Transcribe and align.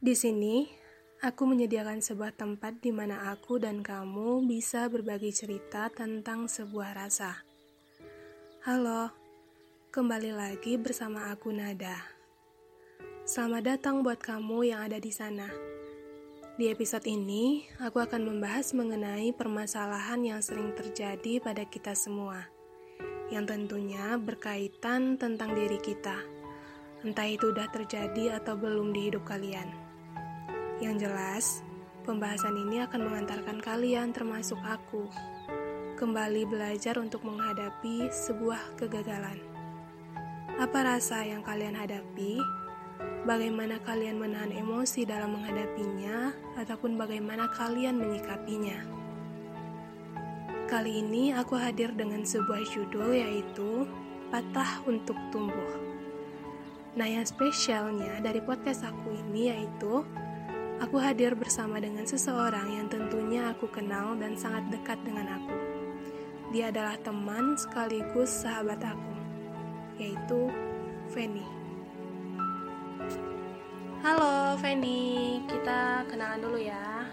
Di 0.00 0.16
sini, 0.16 0.64
aku 1.20 1.44
menyediakan 1.44 2.00
sebuah 2.00 2.32
tempat 2.32 2.80
di 2.80 2.88
mana 2.88 3.36
aku 3.36 3.60
dan 3.60 3.84
kamu 3.84 4.48
bisa 4.48 4.88
berbagi 4.88 5.28
cerita 5.28 5.92
tentang 5.92 6.48
sebuah 6.48 6.96
rasa. 6.96 7.44
Halo, 8.64 9.12
kembali 9.92 10.32
lagi 10.32 10.80
bersama 10.80 11.28
aku 11.28 11.52
Nada. 11.52 12.00
Selamat 13.28 13.76
datang 13.76 14.00
buat 14.00 14.16
kamu 14.16 14.72
yang 14.72 14.88
ada 14.88 14.96
di 14.96 15.12
sana. 15.12 15.52
Di 16.56 16.72
episode 16.72 17.04
ini, 17.04 17.68
aku 17.76 18.00
akan 18.00 18.24
membahas 18.24 18.72
mengenai 18.72 19.36
permasalahan 19.36 20.24
yang 20.24 20.40
sering 20.40 20.72
terjadi 20.72 21.44
pada 21.44 21.68
kita 21.68 21.92
semua, 21.92 22.48
yang 23.28 23.44
tentunya 23.44 24.16
berkaitan 24.16 25.20
tentang 25.20 25.52
diri 25.52 25.76
kita. 25.76 26.24
Entah 27.04 27.28
itu 27.28 27.52
sudah 27.52 27.68
terjadi 27.68 28.40
atau 28.40 28.56
belum 28.56 28.96
di 28.96 29.12
hidup 29.12 29.28
kalian. 29.28 29.89
Yang 30.80 30.96
jelas, 31.04 31.46
pembahasan 32.08 32.56
ini 32.56 32.80
akan 32.80 33.04
mengantarkan 33.04 33.60
kalian 33.60 34.16
termasuk 34.16 34.56
aku 34.64 35.04
kembali 36.00 36.48
belajar 36.48 36.96
untuk 36.96 37.20
menghadapi 37.20 38.08
sebuah 38.08 38.80
kegagalan. 38.80 39.36
Apa 40.56 40.96
rasa 40.96 41.20
yang 41.28 41.44
kalian 41.44 41.76
hadapi? 41.76 42.40
Bagaimana 43.28 43.76
kalian 43.84 44.16
menahan 44.16 44.48
emosi 44.48 45.04
dalam 45.04 45.36
menghadapinya, 45.36 46.32
ataupun 46.56 46.96
bagaimana 46.96 47.52
kalian 47.52 48.00
menyikapinya? 48.00 48.80
Kali 50.64 51.04
ini 51.04 51.36
aku 51.36 51.60
hadir 51.60 51.92
dengan 51.92 52.24
sebuah 52.24 52.64
judul 52.72 53.20
yaitu 53.20 53.84
Patah 54.32 54.80
untuk 54.88 55.20
Tumbuh. 55.28 55.76
Nah, 56.96 57.04
yang 57.04 57.28
spesialnya 57.28 58.24
dari 58.24 58.40
podcast 58.40 58.88
aku 58.88 59.12
ini 59.12 59.52
yaitu 59.52 60.00
aku 60.80 60.96
hadir 60.96 61.36
bersama 61.36 61.76
dengan 61.76 62.08
seseorang 62.08 62.72
yang 62.72 62.88
tentunya 62.88 63.52
aku 63.52 63.68
kenal 63.68 64.16
dan 64.16 64.32
sangat 64.32 64.64
dekat 64.72 64.96
dengan 65.04 65.36
aku. 65.36 65.56
Dia 66.50 66.72
adalah 66.72 66.96
teman 67.04 67.54
sekaligus 67.54 68.32
sahabat 68.42 68.80
aku, 68.80 69.14
yaitu 70.00 70.48
Feni. 71.12 71.44
Halo 74.00 74.56
Feni, 74.56 75.44
kita 75.44 76.08
kenalan 76.08 76.40
dulu 76.40 76.58
ya. 76.58 77.04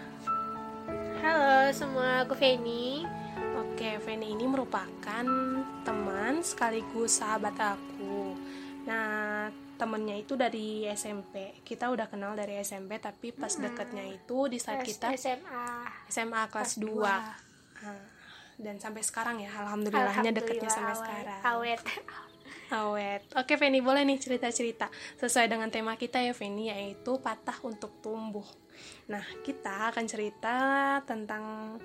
Halo 1.20 1.68
semua, 1.76 2.24
aku 2.24 2.32
Feni. 2.34 3.04
Oke, 3.60 4.00
Feni 4.00 4.32
ini 4.32 4.48
merupakan 4.48 5.24
teman 5.84 6.40
sekaligus 6.40 7.20
sahabat 7.20 7.54
aku. 7.60 8.32
Nah, 8.88 9.17
temennya 9.78 10.18
itu 10.18 10.34
dari 10.34 10.84
SMP. 10.88 11.62
Kita 11.62 11.88
udah 11.88 12.06
kenal 12.06 12.34
dari 12.34 12.58
SMP, 12.58 12.98
tapi 12.98 13.30
pas 13.30 13.48
Hmm. 13.48 13.62
deketnya 13.64 14.04
itu 14.04 14.50
di 14.50 14.58
saat 14.58 14.82
kita 14.82 15.14
SMA. 15.14 15.86
SMA 16.06 16.42
kelas 16.48 16.74
Kelas 16.74 16.82
2. 16.82 16.90
dua. 16.90 17.14
dan 18.58 18.74
sampai 18.74 19.00
sekarang 19.00 19.38
ya, 19.38 19.54
alhamdulillahnya 19.54 20.34
deketnya 20.34 20.66
sampai 20.66 20.90
awet- 20.90 20.98
sekarang. 21.00 21.40
Awet. 21.46 21.80
Awet. 22.68 23.22
Oke, 23.32 23.54
Feni, 23.54 23.78
boleh 23.78 24.02
nih 24.02 24.18
cerita-cerita 24.18 24.90
sesuai 25.14 25.46
dengan 25.46 25.70
tema 25.70 25.94
kita 25.94 26.18
ya, 26.18 26.34
Feni, 26.34 26.66
yaitu 26.66 27.16
patah 27.16 27.54
untuk 27.62 28.02
tumbuh. 28.02 28.44
Nah, 29.06 29.22
kita 29.40 29.88
akan 29.88 30.04
cerita 30.04 30.56
tentang 31.02 31.78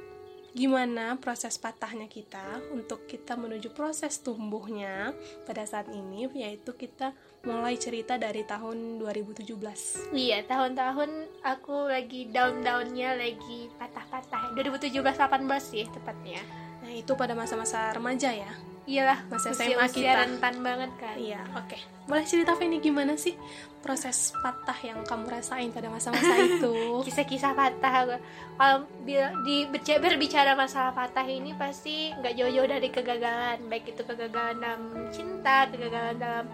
gimana 0.53 1.17
proses 1.17 1.57
patahnya 1.57 2.05
kita 2.05 2.61
untuk 2.69 3.09
kita 3.09 3.33
menuju 3.33 3.73
proses 3.73 4.21
tumbuhnya 4.21 5.11
pada 5.49 5.65
saat 5.65 5.89
ini, 5.89 6.29
yaitu 6.37 6.77
kita 6.77 7.11
mulai 7.43 7.75
cerita 7.75 8.21
dari 8.21 8.45
tahun 8.45 9.01
2017. 9.01 10.13
Iya, 10.13 10.45
tahun-tahun 10.45 11.41
aku 11.41 11.89
lagi 11.89 12.29
down-downnya, 12.29 13.17
lagi 13.17 13.67
patah-patah. 13.81 14.53
2017-18 14.53 15.59
sih 15.59 15.89
tepatnya. 15.89 16.41
Nah, 16.85 16.93
itu 16.93 17.11
pada 17.17 17.33
masa-masa 17.33 17.89
remaja 17.91 18.29
ya. 18.29 18.72
Iyalah, 18.83 19.19
Masa 19.31 19.55
SMA 19.55 19.87
usia 19.87 19.95
kita. 19.95 20.19
rentan 20.27 20.55
banget 20.59 20.91
kan. 20.99 21.15
Iya, 21.15 21.39
oke. 21.55 21.77
Boleh 22.03 22.25
cerita 22.27 22.51
Feni 22.59 22.83
gimana 22.83 23.15
sih 23.15 23.31
proses 23.79 24.35
patah 24.43 24.75
yang 24.83 24.99
kamu 25.07 25.31
rasain 25.31 25.71
pada 25.71 25.87
masa-masa 25.87 26.35
itu? 26.51 26.99
Kisah-kisah 27.07 27.55
patah. 27.55 28.19
Kalau 28.59 28.77
di 29.07 29.63
berbicara 30.03 30.51
masalah 30.59 30.91
patah 30.91 31.23
ini 31.23 31.55
pasti 31.55 32.11
nggak 32.11 32.35
jauh-jauh 32.35 32.67
dari 32.67 32.91
kegagalan, 32.91 33.63
baik 33.71 33.95
itu 33.95 34.03
kegagalan 34.03 34.59
dalam 34.59 34.81
cinta, 35.15 35.63
kegagalan 35.71 36.19
dalam 36.19 36.45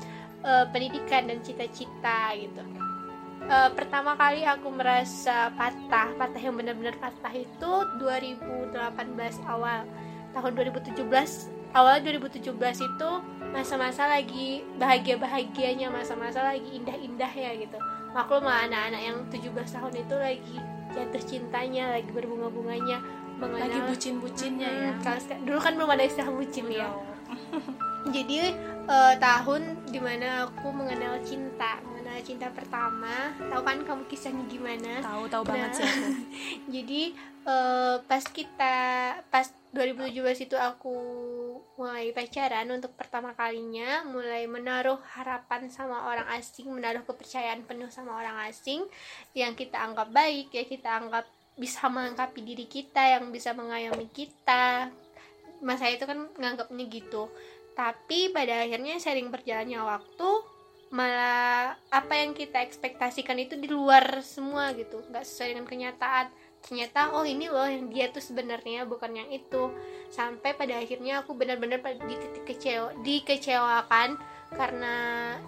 eh, 0.46 0.66
pendidikan 0.70 1.26
dan 1.26 1.42
cita-cita 1.42 2.38
gitu. 2.38 2.62
Eh, 3.50 3.70
pertama 3.74 4.14
kali 4.14 4.46
aku 4.46 4.70
merasa 4.70 5.50
patah, 5.58 6.14
patah 6.14 6.38
yang 6.38 6.54
benar-benar 6.54 6.94
patah 7.02 7.34
itu 7.34 7.72
2018 7.98 8.70
awal. 9.50 9.90
Tahun 10.30 10.52
2017 10.54 11.58
awal 11.72 12.00
2017 12.00 12.50
itu 12.80 13.10
masa-masa 13.50 14.06
lagi 14.06 14.62
bahagia-bahagianya, 14.76 15.88
masa-masa 15.88 16.44
lagi 16.44 16.70
indah-indahnya 16.72 17.58
gitu. 17.60 17.78
Maklum 18.10 18.42
lah 18.42 18.66
anak-anak 18.66 19.02
yang 19.02 19.18
17 19.28 19.50
tahun 19.72 19.94
itu 19.96 20.16
lagi 20.16 20.58
jatuh 20.90 21.24
cintanya, 21.24 21.90
lagi 21.92 22.10
berbunga-bunganya, 22.10 22.98
mengenal 23.36 23.66
Lagi 23.66 23.80
bucin-bucinnya 23.86 24.66
ya. 24.68 24.92
Hmm, 24.92 25.02
kalau 25.02 25.20
seka- 25.20 25.42
dulu 25.42 25.58
kan 25.58 25.74
belum 25.74 25.90
ada 25.90 26.04
istilah 26.04 26.30
bucin 26.30 26.66
ya 26.68 26.90
Udah. 26.90 27.18
jadi 28.16 28.52
eh, 28.84 29.14
tahun 29.18 29.62
di 29.86 30.00
mana 30.00 30.44
aku 30.44 30.68
mengenal 30.70 31.22
cinta 31.22 31.78
mengenal 31.82 32.18
cinta 32.20 32.50
pertama 32.50 33.30
tahu 33.40 33.62
kan 33.62 33.78
kamu 33.80 34.04
kisahnya 34.06 34.44
gimana 34.46 35.00
Tahu 35.00 35.24
tahu 35.28 35.44
banget 35.46 35.70
Nah. 35.70 35.78
sih 35.78 35.86
aku. 35.86 36.08
jadi 36.76 37.02
eh, 37.46 37.96
pas 38.04 38.24
kita 38.26 38.76
pas 39.24 39.46
2017 39.70 40.10
itu 40.44 40.58
aku 40.58 40.96
mulai 41.80 42.12
pacaran 42.12 42.68
untuk 42.76 42.92
pertama 43.00 43.32
kalinya 43.32 44.04
mulai 44.04 44.44
menaruh 44.52 45.00
harapan 45.16 45.72
sama 45.72 46.12
orang 46.12 46.28
asing 46.36 46.68
menaruh 46.68 47.08
kepercayaan 47.08 47.64
penuh 47.64 47.88
sama 47.88 48.20
orang 48.20 48.52
asing 48.52 48.84
yang 49.32 49.56
kita 49.56 49.80
anggap 49.80 50.12
baik 50.12 50.52
ya 50.52 50.68
kita 50.68 50.92
anggap 50.92 51.24
bisa 51.60 51.92
melengkapi 51.92 52.40
diri 52.40 52.66
kita 52.72 53.20
yang 53.20 53.28
bisa 53.36 53.52
mengayomi 53.52 54.08
kita. 54.08 54.88
Masa 55.60 55.92
itu 55.92 56.08
kan 56.08 56.32
nganggapnya 56.40 56.88
gitu. 56.88 57.28
Tapi 57.76 58.32
pada 58.32 58.64
akhirnya 58.64 58.96
sering 59.04 59.28
berjalannya 59.28 59.84
waktu 59.84 60.30
malah 60.90 61.78
apa 61.94 62.14
yang 62.18 62.34
kita 62.34 62.64
ekspektasikan 62.66 63.38
itu 63.38 63.60
di 63.60 63.68
luar 63.68 64.24
semua 64.24 64.72
gitu. 64.72 65.04
Nggak 65.12 65.28
sesuai 65.28 65.60
dengan 65.60 65.68
kenyataan 65.68 66.32
ternyata 66.60 67.16
oh 67.16 67.26
ini 67.26 67.48
loh 67.48 67.66
yang 67.66 67.88
dia 67.88 68.12
tuh 68.12 68.22
sebenarnya 68.22 68.86
bukan 68.86 69.16
yang 69.16 69.30
itu. 69.32 69.72
Sampai 70.12 70.54
pada 70.54 70.78
akhirnya 70.78 71.24
aku 71.24 71.34
benar-benar 71.34 71.80
di 71.82 72.16
titik 72.18 72.44
kecewa 72.46 72.94
dikecewakan 73.02 74.20
karena 74.54 74.96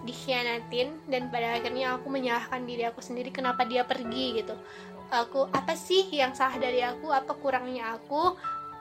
dikhianatin. 0.02 1.06
Dan 1.06 1.28
pada 1.28 1.58
akhirnya 1.60 2.00
aku 2.00 2.08
menyalahkan 2.08 2.64
diri 2.64 2.88
aku 2.88 3.04
sendiri 3.04 3.30
kenapa 3.30 3.68
dia 3.68 3.84
pergi 3.84 4.42
gitu. 4.42 4.56
Aku 5.12 5.46
apa 5.52 5.76
sih 5.76 6.08
yang 6.08 6.32
salah 6.32 6.56
dari 6.56 6.80
aku? 6.80 7.12
Apa 7.12 7.36
kurangnya 7.36 7.94
aku? 8.00 8.34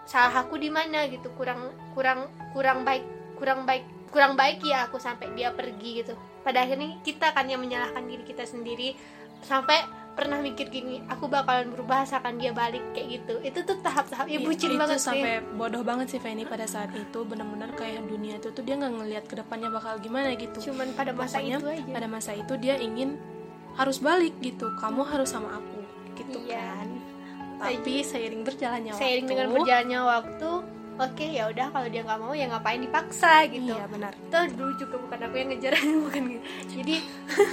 Salah 0.08 0.48
aku 0.48 0.56
di 0.56 0.72
mana? 0.72 1.06
Gitu. 1.12 1.28
Kurang 1.36 1.76
kurang 1.94 2.32
kurang 2.56 2.88
baik 2.88 3.04
kurang 3.36 3.66
baik 3.66 3.84
kurang 4.12 4.36
baik 4.36 4.60
ya 4.62 4.86
aku 4.86 5.00
sampai 5.00 5.32
dia 5.36 5.52
pergi 5.56 6.04
gitu. 6.04 6.14
Pada 6.44 6.64
akhirnya 6.64 7.00
kita 7.02 7.32
kan 7.32 7.48
yang 7.48 7.64
menyalahkan 7.64 8.04
diri 8.06 8.24
kita 8.28 8.44
sendiri. 8.44 8.94
Sampai 9.42 9.82
pernah 10.12 10.38
mikir 10.38 10.68
gini 10.68 11.00
aku 11.08 11.26
bakalan 11.26 11.72
berubah 11.72 12.04
asalkan 12.04 12.36
dia 12.36 12.52
balik 12.52 12.84
kayak 12.92 13.08
gitu 13.18 13.34
itu 13.42 13.60
tuh 13.64 13.80
tahap-tahap 13.80 14.28
ya 14.28 14.36
Iya, 14.36 14.40
bucin 14.44 14.70
itu 14.70 14.80
banget 14.80 15.00
sih 15.00 15.08
sampai 15.08 15.34
bodoh 15.56 15.84
banget 15.84 16.08
sih 16.12 16.20
Feni 16.20 16.44
pada 16.44 16.68
saat 16.68 16.92
itu 16.92 17.20
benar-benar 17.24 17.72
kayak 17.74 18.04
dunia 18.06 18.36
itu 18.36 18.52
tuh 18.52 18.60
dia 18.60 18.76
nggak 18.76 18.92
ngelihat 18.92 19.26
ke 19.26 19.36
depannya 19.36 19.72
bakal 19.72 19.96
gimana 19.98 20.36
gitu. 20.36 20.72
cuman 20.72 20.92
pada 20.94 21.12
masa 21.12 21.40
Pokoknya 21.40 21.58
itu 21.58 21.68
aja 21.72 21.84
pada 21.90 22.08
masa 22.08 22.32
itu 22.34 22.54
dia 22.60 22.76
ingin 22.76 23.16
harus 23.72 23.98
balik 23.98 24.36
gitu. 24.44 24.68
Kamu 24.76 25.02
harus 25.08 25.32
sama 25.32 25.56
aku 25.56 25.80
gitu 26.20 26.44
Iya. 26.44 26.60
kan. 26.60 26.88
Tapi 27.62 28.04
seiring 28.04 28.42
berjalannya 28.44 28.92
seiring 28.92 29.24
waktu, 29.24 29.32
dengan 29.32 29.48
berjalannya 29.56 30.00
waktu 30.04 30.50
oke 30.98 31.24
ya 31.24 31.48
udah 31.48 31.68
kalau 31.70 31.88
dia 31.88 32.02
nggak 32.02 32.20
mau 32.20 32.32
ya 32.32 32.46
ngapain 32.48 32.80
dipaksa 32.80 33.46
gitu 33.46 33.72
Iya 33.72 33.86
benar. 33.86 34.12
Tuh 34.28 34.46
dulu 34.52 34.72
juga 34.76 34.96
bukan 34.98 35.20
aku 35.22 35.36
yang 35.36 35.50
ngejar 35.50 35.74
bukan 36.04 36.24
gitu. 36.30 36.46
jadi 36.74 36.96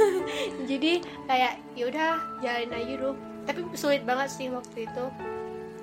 jadi 0.71 0.93
kayak 1.25 1.53
ya 1.73 1.85
udah 1.87 2.09
jalanin 2.39 2.73
aja 2.73 2.93
dulu 2.97 3.13
tapi 3.45 3.59
sulit 3.75 4.03
banget 4.03 4.29
sih 4.29 4.49
waktu 4.49 4.85
itu 4.85 5.05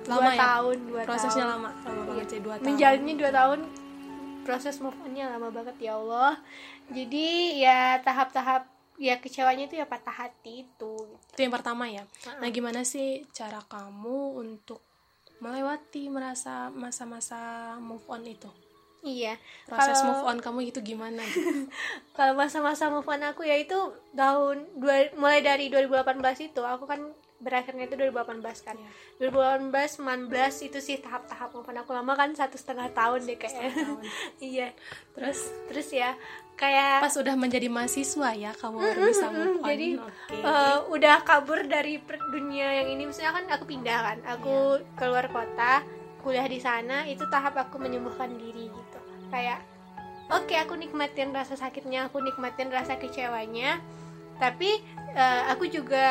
Lama 0.06 0.22
dua 0.22 0.30
ya? 0.30 0.38
tahun 0.38 0.76
dua 0.86 1.00
Prosesnya 1.02 1.44
tahun. 1.44 1.54
lama, 1.56 1.70
lama 1.82 2.02
banget 2.06 2.26
sih 2.28 2.40
dua 2.40 2.54
tahun. 2.56 2.66
menjalannya 2.68 3.14
dua 3.16 3.30
tahun 3.32 3.58
proses 4.40 4.74
move 4.78 4.94
on-nya 5.00 5.26
lama 5.28 5.48
banget 5.50 5.76
ya 5.80 5.92
Allah 5.96 6.38
jadi 6.86 7.26
ya 7.58 7.80
tahap-tahap 7.98 8.62
ya 8.96 9.18
kecewanya 9.18 9.66
itu 9.66 9.74
ya 9.74 9.84
patah 9.84 10.14
hati 10.16 10.62
itu 10.62 10.94
Itu 11.28 11.40
yang 11.42 11.50
pertama 11.50 11.84
ya. 11.84 12.06
Nah, 12.38 12.48
gimana 12.48 12.80
sih 12.80 13.26
cara 13.28 13.58
kamu 13.60 14.38
untuk 14.38 14.85
melewati 15.38 16.08
merasa 16.08 16.72
masa-masa 16.72 17.74
move 17.78 18.04
on 18.08 18.24
itu? 18.24 18.48
iya 19.06 19.38
proses 19.70 20.02
Kalau- 20.02 20.06
move 20.10 20.22
on 20.26 20.38
kamu 20.42 20.60
itu 20.74 20.80
gimana 20.82 21.22
gitu? 21.22 21.70
kalau 22.18 22.34
masa-masa 22.34 22.90
move 22.90 23.06
on 23.06 23.22
aku 23.22 23.46
ya 23.46 23.54
itu 23.54 23.76
tahun 24.18 24.66
dua, 24.74 25.14
mulai 25.14 25.46
dari 25.46 25.70
2018 25.70 26.50
itu 26.50 26.62
aku 26.64 26.90
kan 26.90 27.00
berakhirnya 27.46 27.86
itu 27.86 27.94
2018 27.94 28.42
kan. 28.66 28.74
Iya. 28.74 29.30
2018 29.30 30.02
19 30.02 30.66
itu 30.66 30.78
sih 30.82 30.98
tahap-tahap 30.98 31.54
on 31.54 31.78
aku 31.78 31.94
lama 31.94 32.12
kan 32.18 32.34
satu 32.34 32.58
setengah 32.58 32.90
tahun 32.90 33.22
deh 33.22 33.38
kayaknya 33.38 33.70
tahun. 33.70 34.02
iya. 34.50 34.68
Terus 35.14 35.38
terus 35.70 35.88
ya 35.94 36.18
kayak 36.58 37.06
pas 37.06 37.14
udah 37.14 37.36
menjadi 37.38 37.68
mahasiswa 37.70 38.30
ya 38.34 38.50
kamu 38.56 38.76
baru 38.80 39.00
bisa 39.12 39.28
move 39.28 39.60
on. 39.60 39.68
jadi 39.68 39.88
oke. 40.00 40.34
eh, 40.42 40.78
udah 40.90 41.16
kabur 41.22 41.62
dari 41.70 42.02
dunia 42.34 42.82
yang 42.82 42.88
ini. 42.98 43.06
Maksudnya 43.06 43.30
kan 43.30 43.44
aku 43.54 43.64
pindah 43.70 43.98
kan. 44.02 44.18
Aku 44.34 44.82
keluar 44.98 45.30
kota 45.30 45.86
kuliah 46.26 46.50
di 46.50 46.58
sana 46.58 47.06
itu 47.06 47.22
tahap 47.30 47.54
aku 47.54 47.78
menyembuhkan 47.78 48.34
diri 48.34 48.66
gitu. 48.66 49.00
Kayak 49.30 49.62
oke 50.26 50.58
aku 50.58 50.74
nikmatin 50.74 51.30
rasa 51.30 51.54
sakitnya 51.54 52.10
aku 52.10 52.18
nikmatin 52.18 52.74
rasa 52.74 52.98
kecewanya. 52.98 53.78
Tapi 54.36 54.82
eh, 55.14 55.42
aku 55.48 55.70
juga 55.70 56.08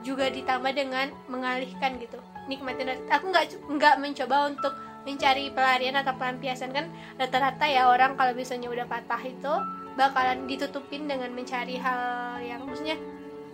juga 0.00 0.32
ditambah 0.32 0.72
dengan 0.72 1.12
mengalihkan 1.28 2.00
gitu 2.00 2.16
nikmatin 2.44 2.92
aku 3.08 3.32
nggak 3.32 3.44
nggak 3.68 3.94
mencoba 4.00 4.52
untuk 4.52 4.74
mencari 5.04 5.52
pelarian 5.52 5.96
atau 6.00 6.16
pelampiasan. 6.16 6.72
Kan 6.72 6.88
rata-rata 7.20 7.64
ya 7.68 7.88
orang 7.88 8.16
kalau 8.16 8.32
misalnya 8.32 8.72
udah 8.72 8.88
patah 8.88 9.20
itu 9.20 9.52
bakalan 9.94 10.48
ditutupin 10.50 11.06
dengan 11.06 11.30
mencari 11.30 11.78
hal 11.78 12.40
yang 12.42 12.66
maksudnya 12.66 12.98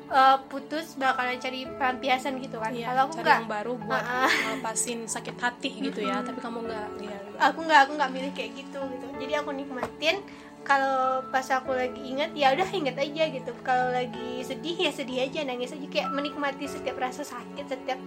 eh, 0.09 0.39
putus 0.49 0.97
bakalan 0.97 1.37
cari 1.43 1.67
pelampiasan 1.67 2.39
gitu 2.41 2.63
kan. 2.63 2.73
Iya, 2.73 2.95
kalau 2.95 3.03
aku 3.11 3.13
cari 3.19 3.25
nggak 3.27 3.39
yang 3.45 3.51
baru 3.51 3.73
buat 3.83 4.05
ah. 4.07 4.31
ngelepasin 4.31 4.99
sakit 5.11 5.37
hati 5.37 5.71
gitu 5.91 6.01
ya 6.01 6.23
tapi 6.25 6.39
kamu 6.41 6.65
nggak 6.65 6.87
ya, 7.05 7.19
aku 7.43 7.59
nggak 7.67 7.81
aku 7.87 7.93
nggak 7.99 8.11
milih 8.15 8.33
kayak 8.33 8.51
gitu 8.57 8.81
gitu. 8.81 9.07
Jadi 9.21 9.33
aku 9.37 9.51
nikmatin 9.53 10.17
kalau 10.61 11.25
pas 11.33 11.47
aku 11.51 11.73
lagi 11.73 11.99
ingat 12.05 12.31
ya 12.37 12.53
udah 12.53 12.69
ingat 12.69 12.97
aja 12.97 13.25
gitu. 13.33 13.51
Kalau 13.65 13.91
lagi 13.91 14.45
sedih 14.45 14.77
ya 14.77 14.91
sedih 14.93 15.25
aja 15.27 15.45
nangis 15.45 15.73
aja. 15.73 15.87
Kayak 15.89 16.13
menikmati 16.13 16.69
setiap 16.69 17.01
rasa 17.01 17.25
sakit 17.25 17.65
setiap 17.67 17.99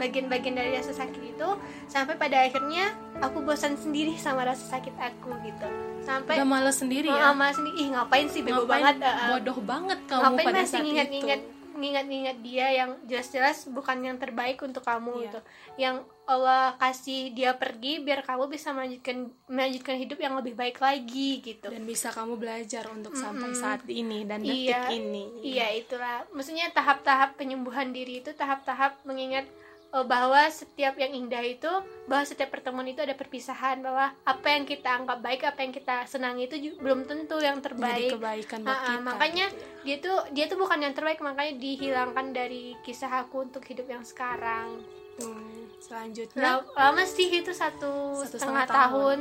bagian-bagian 0.00 0.56
dari 0.56 0.72
rasa 0.72 0.96
sakit 0.96 1.36
itu 1.36 1.48
sampai 1.84 2.16
pada 2.16 2.40
akhirnya 2.40 2.96
aku 3.20 3.44
bosan 3.44 3.76
sendiri 3.76 4.16
sama 4.16 4.48
rasa 4.48 4.64
sakit 4.72 4.96
aku 4.96 5.36
gitu. 5.44 5.68
Sampai 6.02 6.40
udah 6.40 6.48
males 6.48 6.76
sendiri 6.80 7.12
Oh, 7.12 7.16
ya? 7.16 7.30
sama 7.30 7.52
sendiri. 7.52 7.76
Ih 7.84 7.88
ngapain 7.92 8.26
sih? 8.32 8.40
Bego 8.40 8.64
Ngapain 8.64 8.80
banget 8.80 8.96
uh, 9.04 9.08
uh. 9.08 9.28
bodoh 9.36 9.58
banget 9.60 9.98
kamu 10.08 10.22
ngapain 10.24 10.46
pada 10.48 10.60
masih 10.60 10.70
saat 10.72 10.84
nginget-nginget 10.84 11.42
itu 11.80 11.88
nginget-nginget 11.88 12.38
dia 12.44 12.66
yang 12.76 12.90
jelas-jelas 13.08 13.64
bukan 13.66 14.04
yang 14.04 14.20
terbaik 14.20 14.60
untuk 14.60 14.84
kamu 14.84 15.08
Iya. 15.10 15.22
gitu. 15.24 15.40
Yang 15.80 15.96
Allah 16.28 16.76
kasih 16.76 17.32
dia 17.32 17.56
pergi 17.56 17.98
biar 17.98 18.20
kamu 18.20 18.46
bisa 18.46 18.70
melanjutkan 18.70 19.32
melanjutkan 19.48 19.96
hidup 19.96 20.20
yang 20.20 20.36
lebih 20.36 20.52
baik 20.52 20.76
lagi 20.78 21.40
gitu. 21.40 21.72
Dan 21.72 21.88
bisa 21.88 22.12
kamu 22.12 22.36
belajar 22.36 22.84
untuk 22.92 23.16
sampai 23.16 23.50
Mm-mm. 23.50 23.58
saat 23.58 23.82
ini 23.88 24.28
dan 24.28 24.44
detik 24.44 24.76
Iya, 24.76 24.92
ini. 24.92 25.24
Iya 25.40 25.66
itulah. 25.74 26.28
Maksudnya 26.30 26.68
tahap-tahap 26.70 27.34
penyembuhan 27.34 27.90
diri 27.90 28.20
itu 28.20 28.30
tahap-tahap 28.30 29.00
mengingat 29.02 29.48
bahwa 29.90 30.46
setiap 30.46 30.94
yang 30.94 31.10
indah 31.10 31.42
itu 31.42 31.70
bahwa 32.06 32.22
setiap 32.22 32.54
pertemuan 32.54 32.86
itu 32.86 33.02
ada 33.02 33.18
perpisahan 33.18 33.82
bahwa 33.82 34.14
apa 34.22 34.46
yang 34.46 34.62
kita 34.62 34.86
anggap 34.86 35.18
baik 35.18 35.42
apa 35.42 35.60
yang 35.66 35.74
kita 35.74 36.06
senangi 36.06 36.46
itu 36.46 36.78
belum 36.78 37.10
tentu 37.10 37.42
yang 37.42 37.58
terbaik 37.58 38.14
kebaikan 38.14 38.62
buat 38.62 38.80
kita 38.86 39.02
makanya 39.02 39.46
gitu 39.50 39.58
ya. 39.58 39.82
dia 39.82 39.96
tuh 39.98 40.18
dia 40.30 40.44
tuh 40.46 40.58
bukan 40.62 40.78
yang 40.78 40.94
terbaik 40.94 41.18
makanya 41.18 41.58
dihilangkan 41.58 42.26
dari 42.30 42.78
kisah 42.86 43.26
aku 43.26 43.50
untuk 43.50 43.66
hidup 43.66 43.90
yang 43.90 44.06
sekarang 44.06 44.78
Hmm, 45.20 45.68
selanjutnya 45.84 46.64
Lama, 46.72 47.04
sih 47.04 47.28
itu 47.28 47.52
satu, 47.52 48.16
Satu 48.24 48.40
setengah 48.40 48.64
setengah 48.64 48.66
tahun. 48.88 49.18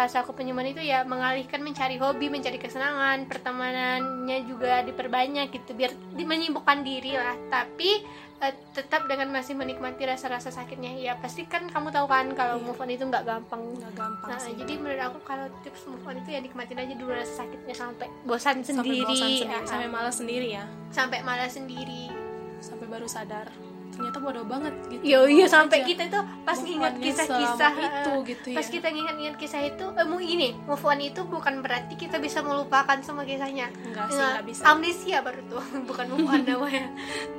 Pas 0.00 0.08
aku 0.16 0.32
penyembuhan 0.32 0.72
itu 0.72 0.80
ya 0.80 1.04
mengalihkan 1.04 1.60
mencari 1.60 2.00
hobi 2.00 2.32
mencari 2.32 2.56
kesenangan 2.56 3.28
pertemanannya 3.28 4.48
juga 4.48 4.80
diperbanyak 4.80 5.52
gitu 5.52 5.76
biar 5.76 5.92
menyibukkan 6.16 6.80
diri 6.80 7.12
lah. 7.12 7.36
Tapi 7.52 8.00
eh, 8.40 8.54
tetap 8.72 9.04
dengan 9.04 9.28
masih 9.28 9.52
menikmati 9.52 10.08
rasa-rasa 10.08 10.48
sakitnya. 10.48 10.96
Ya 10.96 11.20
pasti 11.20 11.44
kan 11.44 11.68
kamu 11.68 11.92
tahu 11.92 12.08
kan 12.08 12.32
kalau 12.32 12.56
Iya. 12.56 12.64
move 12.64 12.80
on 12.80 12.88
itu 12.88 13.04
nggak 13.04 13.24
gampang. 13.28 13.60
Nggak 13.76 13.92
gampang 13.92 14.28
Nah, 14.32 14.40
sih. 14.40 14.56
jadi 14.56 14.72
menurut 14.80 15.02
aku 15.04 15.18
kalau 15.20 15.46
tips 15.60 15.84
move 15.84 16.04
on 16.08 16.16
itu 16.16 16.30
ya 16.32 16.40
nikmatin 16.40 16.80
aja 16.80 16.94
dulu 16.96 17.12
rasa 17.12 17.44
sakitnya 17.44 17.76
sampai 17.76 18.08
bosan 18.24 18.64
sampai 18.64 18.64
sendiri, 18.64 19.04
bosan 19.04 19.28
sendiri 19.28 19.52
ah, 19.52 19.62
sampai 19.68 19.88
malas 19.92 20.14
sendiri 20.16 20.48
ya. 20.48 20.64
Sampai 20.88 21.20
malas 21.20 21.52
sendiri. 21.52 22.04
sampai 22.60 22.92
baru 22.92 23.08
sadar 23.08 23.48
ternyata 24.00 24.18
bodoh 24.18 24.42
banget 24.42 24.72
gitu 24.88 25.02
iya 25.04 25.18
Mau 25.20 25.44
sampai 25.46 25.78
aja. 25.78 25.86
kita 25.86 26.02
tuh 26.08 26.24
pas 26.40 26.56
Move 26.56 26.80
on-nya 26.80 27.04
kisah-kisah 27.04 27.72
itu 27.76 28.12
gitu 28.26 28.48
pas 28.50 28.64
ya 28.64 28.72
kita 28.72 28.88
nginget-nginget 28.88 29.36
kisah 29.36 29.62
itu 29.62 29.84
eh, 29.92 30.06
mau 30.06 30.18
ini 30.18 30.48
move 30.62 30.80
on 30.82 30.98
itu 30.98 31.20
bukan 31.22 31.54
berarti 31.60 31.94
kita 31.94 32.16
bisa 32.16 32.40
melupakan 32.40 32.96
semua 32.98 33.22
kisahnya. 33.22 33.68
enggak 33.68 34.08
sih 34.08 34.16
Nggak, 34.16 34.30
nggak 34.32 34.44
bisa 34.46 34.62
Amnesia 34.64 35.18
baru 35.20 35.40
tuh 35.46 35.64
bukan 35.88 36.04
move 36.08 36.26
on 36.26 36.40
namanya. 36.48 36.86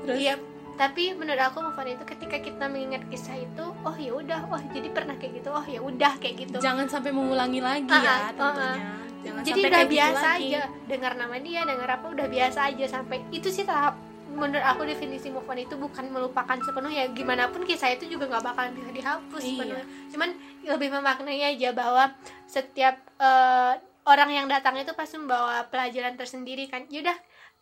terus 0.03 0.19
Iya. 0.19 0.35
Tapi 0.71 1.13
menurut 1.13 1.37
aku 1.39 1.57
move 1.61 1.75
on 1.75 1.89
itu 1.89 2.03
ketika 2.07 2.37
kita 2.37 2.65
mengingat 2.65 3.05
kisah 3.05 3.35
itu, 3.35 3.65
oh 3.77 3.95
ya 3.95 4.11
udah, 4.11 4.39
oh 4.47 4.61
jadi 4.67 4.89
pernah 4.89 5.13
kayak 5.13 5.37
gitu, 5.37 5.49
oh 5.49 5.61
ya 5.63 5.77
udah 5.79 6.13
kayak 6.17 6.35
gitu. 6.39 6.57
jangan 6.57 6.85
sampai 6.85 7.11
mengulangi 7.11 7.59
lagi 7.59 7.85
Ah, 7.87 8.01
ya 8.01 8.09
ah, 8.09 8.19
tentunya 8.31 8.85
jangan 9.21 9.41
jadi 9.43 9.51
sampai 9.51 9.61
udah 9.61 9.77
kayak 9.77 9.85
gitu 9.85 9.95
biasa 9.95 10.25
lagi. 10.27 10.47
aja 10.47 10.61
dengar 10.87 11.11
nama 11.13 11.35
dia 11.37 11.61
dengar 11.63 11.89
apa 11.91 12.05
udah 12.07 12.27
biasa 12.27 12.59
aja 12.67 12.85
sampai 12.87 13.17
itu 13.29 13.47
sih 13.47 13.61
tahap 13.61 13.93
menurut 14.31 14.63
aku 14.63 14.83
definisi 14.83 15.27
move 15.27 15.45
on 15.45 15.59
itu 15.59 15.75
bukan 15.75 16.07
melupakan 16.07 16.55
sepenuhnya. 16.57 17.11
Gimana 17.11 17.47
pun 17.47 17.61
kisah 17.61 17.91
itu 17.91 18.07
juga 18.07 18.27
nggak 18.27 18.43
bakalan 18.43 18.71
bisa 18.71 18.89
dihapus 18.89 19.41
Iya. 19.41 19.49
sepenuhnya. 19.53 19.85
Cuman 20.09 20.29
lebih 20.63 20.89
memaknai 20.89 21.41
aja 21.45 21.69
bahwa 21.71 22.03
setiap 22.45 22.95
eh, 23.17 23.73
orang 24.03 24.29
yang 24.29 24.47
datang 24.47 24.75
itu 24.75 24.91
pasti 24.91 25.15
membawa 25.15 25.67
pelajaran 25.67 26.15
tersendiri 26.15 26.65
kan. 26.65 26.87
Yaudah 26.87 27.13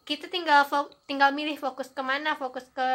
kita 0.03 0.25
tinggal 0.25 0.63
fo- 0.63 0.89
tinggal 1.03 1.29
milih 1.29 1.55
fokus 1.55 1.89
ke 1.89 2.01
mana 2.01 2.33
fokus 2.33 2.65
ke 2.69 2.87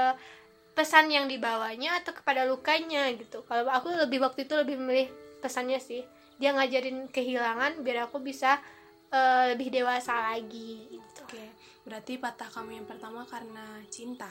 pesan 0.74 1.06
yang 1.06 1.30
dibawanya 1.30 2.00
atau 2.00 2.10
kepada 2.10 2.42
lukanya 2.42 3.06
gitu. 3.14 3.44
Kalau 3.44 3.68
aku 3.68 3.94
lebih 3.94 4.18
waktu 4.18 4.42
itu 4.42 4.54
lebih 4.54 4.74
memilih 4.76 5.06
pesannya 5.38 5.78
sih. 5.78 6.02
Dia 6.34 6.50
ngajarin 6.50 7.06
kehilangan 7.08 7.78
biar 7.82 8.08
aku 8.08 8.18
bisa 8.18 8.58
eh, 9.10 9.54
lebih 9.54 9.70
dewasa 9.70 10.32
lagi. 10.32 10.88
gitu 10.90 11.13
berarti 11.84 12.16
patah 12.16 12.48
kamu 12.48 12.70
yang 12.74 12.86
pertama 12.86 13.22
karena 13.24 13.64
cinta? 13.88 14.28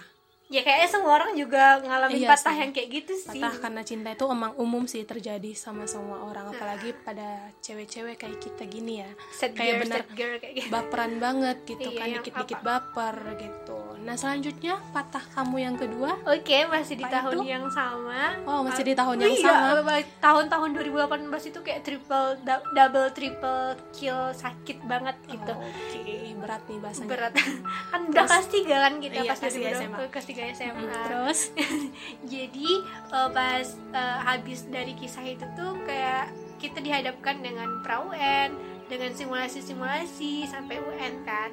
Ya 0.52 0.60
kayaknya 0.60 0.90
semua 0.92 1.16
orang 1.16 1.34
juga 1.34 1.80
ngalamin 1.80 2.20
Iya 2.20 2.30
patah 2.30 2.52
sih. 2.52 2.62
yang 2.62 2.72
kayak 2.76 2.90
gitu 2.92 3.14
sih. 3.16 3.40
Patah 3.40 3.56
karena 3.58 3.82
cinta 3.82 4.12
itu 4.12 4.26
emang 4.28 4.52
umum 4.60 4.84
sih 4.84 5.02
terjadi 5.02 5.56
sama 5.56 5.88
semua 5.88 6.20
orang 6.22 6.52
apalagi 6.52 6.92
pada 7.00 7.50
cewek-cewek 7.58 8.20
kayak 8.20 8.38
kita 8.38 8.68
gini 8.68 9.02
ya. 9.02 9.10
Sad 9.32 9.56
kayak 9.56 9.72
girl, 9.72 9.82
bener 9.82 10.00
sad 10.04 10.10
girl 10.14 10.36
kayak 10.38 10.54
gitu. 10.54 10.70
baperan 10.70 11.14
banget 11.18 11.58
gitu 11.64 11.90
Iya, 11.90 11.98
kan 11.98 12.08
dikit-dikit 12.12 12.60
baper 12.60 13.16
gitu. 13.40 13.80
Nah 14.04 14.14
selanjutnya 14.14 14.74
patah 14.92 15.24
kamu 15.32 15.56
yang 15.58 15.76
kedua? 15.80 16.12
Oke 16.28 16.58
masih 16.68 16.96
di 17.00 17.06
tahun 17.08 17.34
itu? 17.34 17.44
yang 17.48 17.66
sama. 17.72 18.22
Oh 18.44 18.60
masih 18.62 18.84
di 18.84 18.94
tahun 18.94 19.16
Oh 19.16 19.24
yang 19.24 19.34
iya, 19.34 19.48
sama. 19.80 19.96
tahun-tahun 20.20 20.70
2018 20.76 21.50
itu 21.50 21.60
kayak 21.64 21.82
triple 21.82 22.30
double 22.76 23.10
triple 23.10 23.64
kill 23.96 24.28
sakit 24.36 24.84
banget 24.84 25.16
gitu. 25.26 25.50
Oh, 25.50 25.64
oke 25.64 26.04
berat 26.44 26.62
nih 26.68 26.76
bahasanya. 26.78 27.10
Berat. 27.10 27.34
Kan 27.96 28.02
udah 28.12 28.24
kelas 28.28 28.48
tiga 28.48 28.76
kan 28.82 28.94
kita 29.00 29.16
Iya, 29.16 29.32
pas 29.32 29.40
kelas 29.40 29.54
tiga 29.54 29.70
2020, 29.72 29.80
SMA. 29.80 29.98
kelas 30.12 30.26
tiga 30.28 30.44
SMA 30.52 30.76
Mm, 30.76 30.92
terus 31.08 31.40
jadi 32.34 32.70
eh, 33.10 33.30
pas 33.32 33.68
eh, 33.72 34.18
habis 34.22 34.60
dari 34.68 34.94
kisah 34.94 35.24
itu 35.24 35.46
tuh 35.54 35.80
kayak 35.84 36.28
kita 36.60 36.80
dihadapkan 36.80 37.40
dengan 37.40 37.80
pra 37.80 38.04
UN 38.04 38.52
dengan 38.86 39.12
simulasi-simulasi 39.12 40.44
sampai 40.46 40.78
UN 40.78 41.24
kan. 41.24 41.50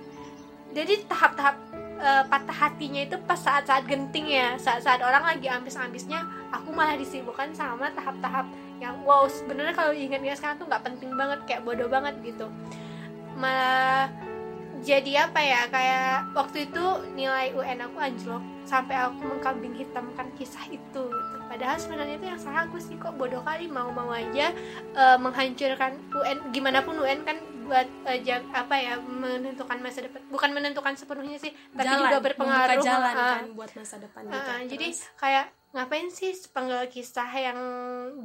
Jadi 0.70 1.06
tahap-tahap 1.06 1.56
eh, 1.97 2.25
patah 2.26 2.56
hatinya 2.61 3.02
itu 3.02 3.14
pas 3.23 3.38
saat-saat 3.38 3.87
genting 3.87 4.26
ya. 4.26 4.54
Saat-saat 4.56 4.99
orang 5.00 5.23
lagi 5.23 5.47
ambis-ambisnya 5.47 6.23
aku 6.50 6.70
malah 6.70 6.94
disibukkan 6.94 7.54
sama 7.54 7.90
tahap-tahap 7.90 8.50
yang 8.80 8.97
wow 9.04 9.28
sebenarnya 9.28 9.76
kalau 9.76 9.92
ingat-ingat 9.92 10.40
sekarang 10.40 10.56
tuh 10.56 10.66
nggak 10.66 10.82
penting 10.82 11.11
banget 11.14 11.38
kayak 11.47 11.62
bodoh 11.62 11.87
banget 11.87 12.14
gitu. 12.25 12.47
Malah 13.37 14.11
jadi 14.80 15.28
apa 15.28 15.40
ya 15.40 15.60
kayak 15.68 16.32
waktu 16.32 16.64
itu 16.64 16.84
nilai 17.12 17.52
UN 17.52 17.78
aku 17.82 17.99
anjlok 17.99 18.42
sampai 18.64 18.96
aku 18.96 19.20
mengkambing 19.20 19.75
hitamkan 19.75 20.32
kisah 20.34 20.64
itu 20.66 21.04
gitu. 21.04 21.37
padahal 21.46 21.76
sebenarnya 21.76 22.16
itu 22.16 22.26
yang 22.26 22.40
salah 22.40 22.64
aku 22.64 22.78
sih 22.78 22.96
kok 22.96 23.12
bodoh 23.12 23.42
kali 23.42 23.66
mau-mau 23.66 24.08
aja 24.08 24.54
eh, 24.94 25.18
menghancurkan 25.18 25.92
UN 26.10 26.38
gimana 26.50 26.80
pun 26.80 26.96
UN 26.96 27.20
kan 27.22 27.37
buat 27.62 27.87
jag- 28.25 28.50
apa 28.50 28.75
ya 28.75 28.99
menentukan 28.99 29.78
masa 29.78 30.02
depan 30.02 30.18
bukan 30.26 30.50
menentukan 30.50 30.90
sepenuhnya 30.92 31.38
sih 31.38 31.54
tapi 31.70 31.87
jalan 31.87 32.02
juga 32.02 32.18
berpengaruh 32.20 32.82
jalan 32.82 33.14
ah. 33.14 33.30
kan 33.37 33.46
buat 33.54 33.70
masa 33.72 33.96
depan 33.96 34.22
gitu 34.26 34.50
Ah, 34.50 34.60
jadi 34.64 34.87
kayak 35.14 35.46
ngapain 35.70 36.08
sih 36.10 36.34
sepenggal 36.34 36.90
kisah 36.90 37.30
yang 37.30 37.58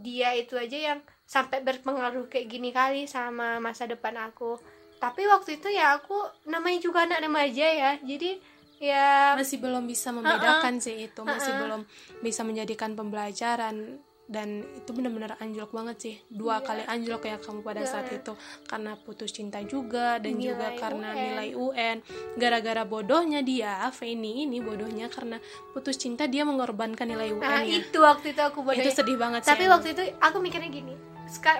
dia 0.02 0.34
itu 0.34 0.58
aja 0.58 0.94
yang 0.94 1.00
sampai 1.26 1.62
berpengaruh 1.62 2.26
kayak 2.26 2.50
gini 2.50 2.74
kali 2.74 3.06
sama 3.06 3.58
masa 3.60 3.86
depan 3.86 4.18
aku 4.18 4.58
tapi 5.06 5.22
waktu 5.30 5.62
itu 5.62 5.70
ya 5.70 5.94
aku 5.96 6.18
namanya 6.50 6.82
juga 6.82 7.06
anak 7.06 7.22
remaja 7.22 7.68
ya 7.68 7.92
jadi 8.02 8.42
ya 8.82 9.38
masih 9.38 9.62
belum 9.62 9.86
bisa 9.86 10.10
membedakan 10.10 10.82
sih 10.82 11.06
itu 11.06 11.22
masih 11.22 11.54
Uh-uh. 11.54 11.62
belum 11.62 11.82
bisa 12.20 12.42
menjadikan 12.42 12.98
pembelajaran 12.98 14.02
dan 14.26 14.66
itu 14.74 14.90
benar-benar 14.90 15.38
anjlok 15.38 15.70
banget 15.70 15.98
sih 16.02 16.16
dua 16.34 16.58
Iya. 16.58 16.66
kali 16.66 16.84
anjlok 16.84 17.24
ya 17.24 17.38
kamu 17.38 17.62
pada 17.62 17.86
saat 17.86 18.10
Iya. 18.10 18.26
itu 18.26 18.34
karena 18.66 18.98
putus 18.98 19.30
cinta 19.30 19.62
juga 19.62 20.18
dan 20.18 20.34
Nilai 20.34 20.50
juga 20.50 20.68
karena 20.82 21.10
UN. 21.14 21.22
nilai 21.22 21.50
UN 21.54 21.98
gara-gara 22.34 22.84
bodohnya 22.90 23.46
dia 23.46 23.86
Feni 23.94 24.50
ini 24.50 24.58
bodohnya 24.58 25.14
karena 25.14 25.38
putus 25.78 26.02
cinta 26.02 26.26
dia 26.26 26.42
mengorbankan 26.42 27.06
nilai 27.06 27.30
UN 27.32 27.46
nah 27.46 27.62
ya 27.62 27.78
itu 27.78 28.02
waktu 28.02 28.34
itu 28.34 28.42
aku 28.42 28.66
bodoh 28.66 28.82
itu 28.82 28.90
sedih 28.90 29.14
banget 29.14 29.46
sih 29.46 29.54
tapi 29.54 29.70
emang. 29.70 29.78
waktu 29.78 29.88
itu 29.94 30.02
aku 30.18 30.38
mikirnya 30.42 30.74
gini 30.74 30.98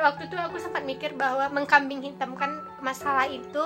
waktu 0.02 0.22
itu 0.26 0.36
aku 0.36 0.58
sempat 0.58 0.82
mikir 0.82 1.14
bahwa 1.14 1.46
mengkambing 1.54 2.02
hitamkan 2.02 2.65
masalah 2.86 3.26
itu 3.26 3.66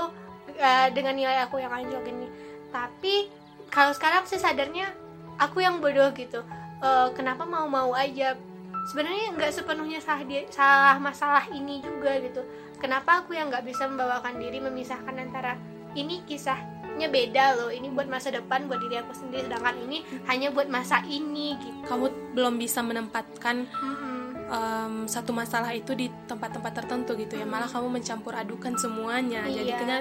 eh, 0.55 0.88
dengan 0.95 1.19
nilai 1.19 1.43
aku 1.43 1.59
yang 1.59 1.75
anjlok 1.75 2.07
ini. 2.07 2.31
Tapi 2.71 3.27
kalau 3.67 3.91
sekarang 3.91 4.23
sih 4.23 4.39
sadarnya 4.39 4.95
aku 5.35 5.59
yang 5.59 5.83
bodoh 5.83 6.07
gitu. 6.15 6.39
Eh, 6.79 7.07
kenapa 7.11 7.43
mau-mau 7.43 7.91
aja? 7.91 8.39
Sebenarnya 8.88 9.35
nggak 9.35 9.51
sepenuhnya 9.51 9.99
salah 9.99 10.23
dia 10.23 10.47
salah 10.47 10.95
masalah 10.97 11.45
ini 11.51 11.83
juga 11.83 12.15
gitu. 12.23 12.41
Kenapa 12.79 13.21
aku 13.21 13.35
yang 13.35 13.51
nggak 13.51 13.67
bisa 13.67 13.85
membawakan 13.91 14.39
diri 14.39 14.63
memisahkan 14.63 15.11
antara 15.19 15.59
ini 15.93 16.23
kisahnya 16.23 17.11
beda 17.11 17.59
loh. 17.59 17.69
Ini 17.69 17.91
buat 17.91 18.07
masa 18.07 18.31
depan 18.31 18.71
buat 18.71 18.79
diri 18.79 19.03
aku 19.03 19.13
sendiri. 19.13 19.45
Sedangkan 19.45 19.75
ini 19.83 20.07
hanya 20.31 20.49
buat 20.49 20.71
masa 20.71 21.03
ini 21.05 21.59
gitu. 21.59 21.85
Kamu 21.85 22.33
belum 22.33 22.55
bisa 22.55 22.79
menempatkan 22.79 23.67
Mm-mm. 23.67 24.08
Em, 24.50 25.06
satu 25.06 25.32
masalah 25.32 25.72
itu 25.72 25.94
di 25.94 26.10
tempat-tempat 26.25 26.84
tertentu 26.84 27.13
gitu 27.15 27.38
ya. 27.38 27.46
Malah 27.46 27.70
kamu 27.70 28.01
mencampur 28.01 28.34
adukan 28.34 28.75
semuanya. 28.75 29.46
Jadi 29.46 29.72
Iya. 29.72 29.77
kena 29.77 29.98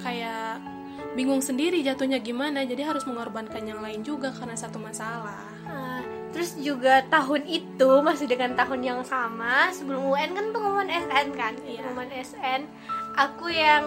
kayak 0.00 0.60
bingung 1.14 1.40
sendiri 1.40 1.80
jatuhnya 1.80 2.20
gimana. 2.20 2.62
Jadi 2.62 2.84
harus 2.84 3.04
mengorbankan 3.04 3.64
yang 3.64 3.80
lain 3.80 4.04
juga 4.04 4.30
karena 4.30 4.54
satu 4.54 4.76
masalah. 4.78 5.48
Ah, 5.64 6.00
terus 6.30 6.54
juga 6.60 7.02
tahun 7.08 7.46
itu 7.46 7.90
masih 8.02 8.26
dengan 8.28 8.52
tahun 8.54 8.80
yang 8.84 9.00
sama 9.02 9.72
sebelum 9.72 10.12
UN 10.12 10.30
kan 10.34 10.46
pengumuman 10.52 10.90
SN 10.90 11.26
kan? 11.32 11.54
Iya. 11.64 11.82
pengumuman 11.88 12.10
SN 12.12 12.60
aku 13.14 13.46
yang 13.48 13.84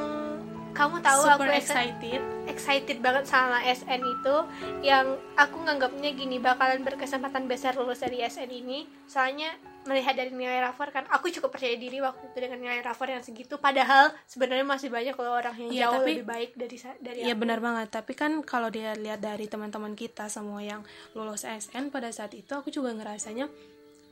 kamu 0.78 0.96
tahu 1.02 1.22
super 1.24 1.34
aku 1.42 1.44
SN 1.50 1.58
excited. 1.58 2.22
excited 2.48 2.98
banget 3.00 3.26
sama 3.26 3.58
SN 3.64 4.02
itu 4.02 4.36
yang 4.82 5.06
aku 5.34 5.58
nganggapnya 5.60 6.14
gini 6.14 6.38
bakalan 6.38 6.82
berkesempatan 6.82 7.46
besar 7.46 7.74
lulus 7.74 8.00
dari 8.00 8.22
SN 8.22 8.48
ini. 8.48 8.86
Soalnya 9.06 9.50
melihat 9.84 10.14
dari 10.14 10.30
nilai 10.30 10.60
rapor 10.62 10.92
kan 10.92 11.08
aku 11.08 11.32
cukup 11.32 11.48
percaya 11.50 11.74
diri 11.74 11.98
waktu 11.98 12.28
itu 12.28 12.38
dengan 12.38 12.60
nilai 12.60 12.80
rapor 12.82 13.08
yang 13.08 13.22
segitu. 13.22 13.56
Padahal 13.58 14.12
sebenarnya 14.26 14.64
masih 14.64 14.88
banyak 14.88 15.16
loh 15.16 15.34
orang 15.34 15.56
yang 15.58 15.72
Iya, 15.72 15.82
jauh 15.82 15.94
tapi- 15.98 16.14
lebih 16.14 16.28
baik 16.28 16.52
dari 16.54 16.78
dari 17.00 17.20
Iya 17.22 17.34
aku. 17.34 17.42
benar 17.42 17.60
banget, 17.60 17.88
tapi 17.90 18.14
kan 18.14 18.32
kalau 18.44 18.68
dia 18.68 18.94
lihat 18.94 19.18
dari 19.18 19.48
teman-teman 19.48 19.94
kita 19.94 20.28
semua 20.28 20.60
yang 20.60 20.84
lulus 21.14 21.42
SN 21.42 21.88
pada 21.88 22.12
saat 22.12 22.32
itu 22.32 22.52
aku 22.52 22.70
juga 22.70 22.92
ngerasanya 22.92 23.48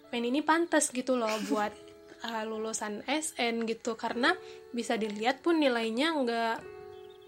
Pen 0.06 0.22
ini 0.22 0.40
pantas 0.40 0.90
gitu 0.90 1.14
loh 1.14 1.28
buat 1.46 1.74
uh, 2.24 2.44
lulusan 2.48 3.04
SN 3.08 3.68
gitu 3.68 3.98
karena 4.00 4.38
bisa 4.72 4.96
dilihat 4.96 5.44
pun 5.44 5.60
nilainya 5.60 6.16
nggak 6.16 6.56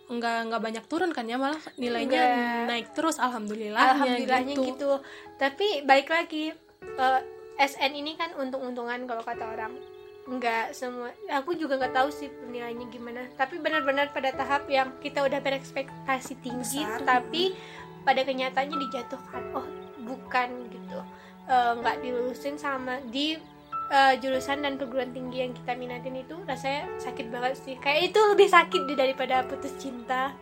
nggak 0.07 0.37
nggak 0.47 0.61
banyak 0.63 0.85
turun 0.87 1.11
kan 1.11 1.27
ya 1.27 1.35
malah 1.35 1.59
nilainya 1.75 2.21
Nggak. 2.23 2.65
naik 2.71 2.87
terus 2.95 3.19
alhamdulillahnya 3.19 3.91
alhamdulillahnya 3.91 4.55
gitu. 4.55 4.63
gitu. 4.71 4.91
tapi 5.35 5.83
balik 5.83 6.07
lagi 6.07 6.55
eh, 6.79 7.21
SN 7.59 7.91
ini 7.91 8.15
kan 8.15 8.31
untung-untungan 8.39 9.03
kalau 9.03 9.19
kata 9.19 9.43
orang 9.43 9.75
nggak 10.27 10.71
semua 10.71 11.11
aku 11.27 11.59
juga 11.59 11.75
nggak 11.75 11.95
tahu 11.95 12.09
sih 12.11 12.31
penilaiannya 12.31 12.87
gimana 12.87 13.21
tapi 13.35 13.59
benar-benar 13.59 14.11
pada 14.15 14.31
tahap 14.31 14.67
yang 14.71 14.95
kita 15.03 15.23
udah 15.23 15.43
berekspektasi 15.43 16.39
tinggi 16.39 16.83
Besar. 16.87 17.03
tapi 17.03 17.51
pada 18.07 18.23
kenyataannya 18.23 18.77
dijatuhkan 18.87 19.43
oh 19.55 19.67
bukan 20.07 20.71
gitu 20.71 20.99
Eh, 21.47 21.71
nggak 21.79 22.03
dilulusin 22.03 22.59
sama 22.59 22.99
di 23.07 23.39
eh, 23.87 24.13
jurusan 24.19 24.61
dan 24.61 24.75
perguruan 24.75 25.11
tinggi 25.11 25.43
yang 25.43 25.53
kita 25.55 25.73
minatin 25.73 26.15
itu 26.15 26.35
rasanya 26.43 26.87
sakit 26.99 27.27
banget 27.31 27.55
sih. 27.59 27.75
Kayak 27.79 28.11
itu 28.11 28.19
lebih 28.19 28.47
sakit 28.47 28.81
deh 28.87 28.97
daripada 28.97 29.43
putus 29.47 29.73
cinta. 29.79 30.35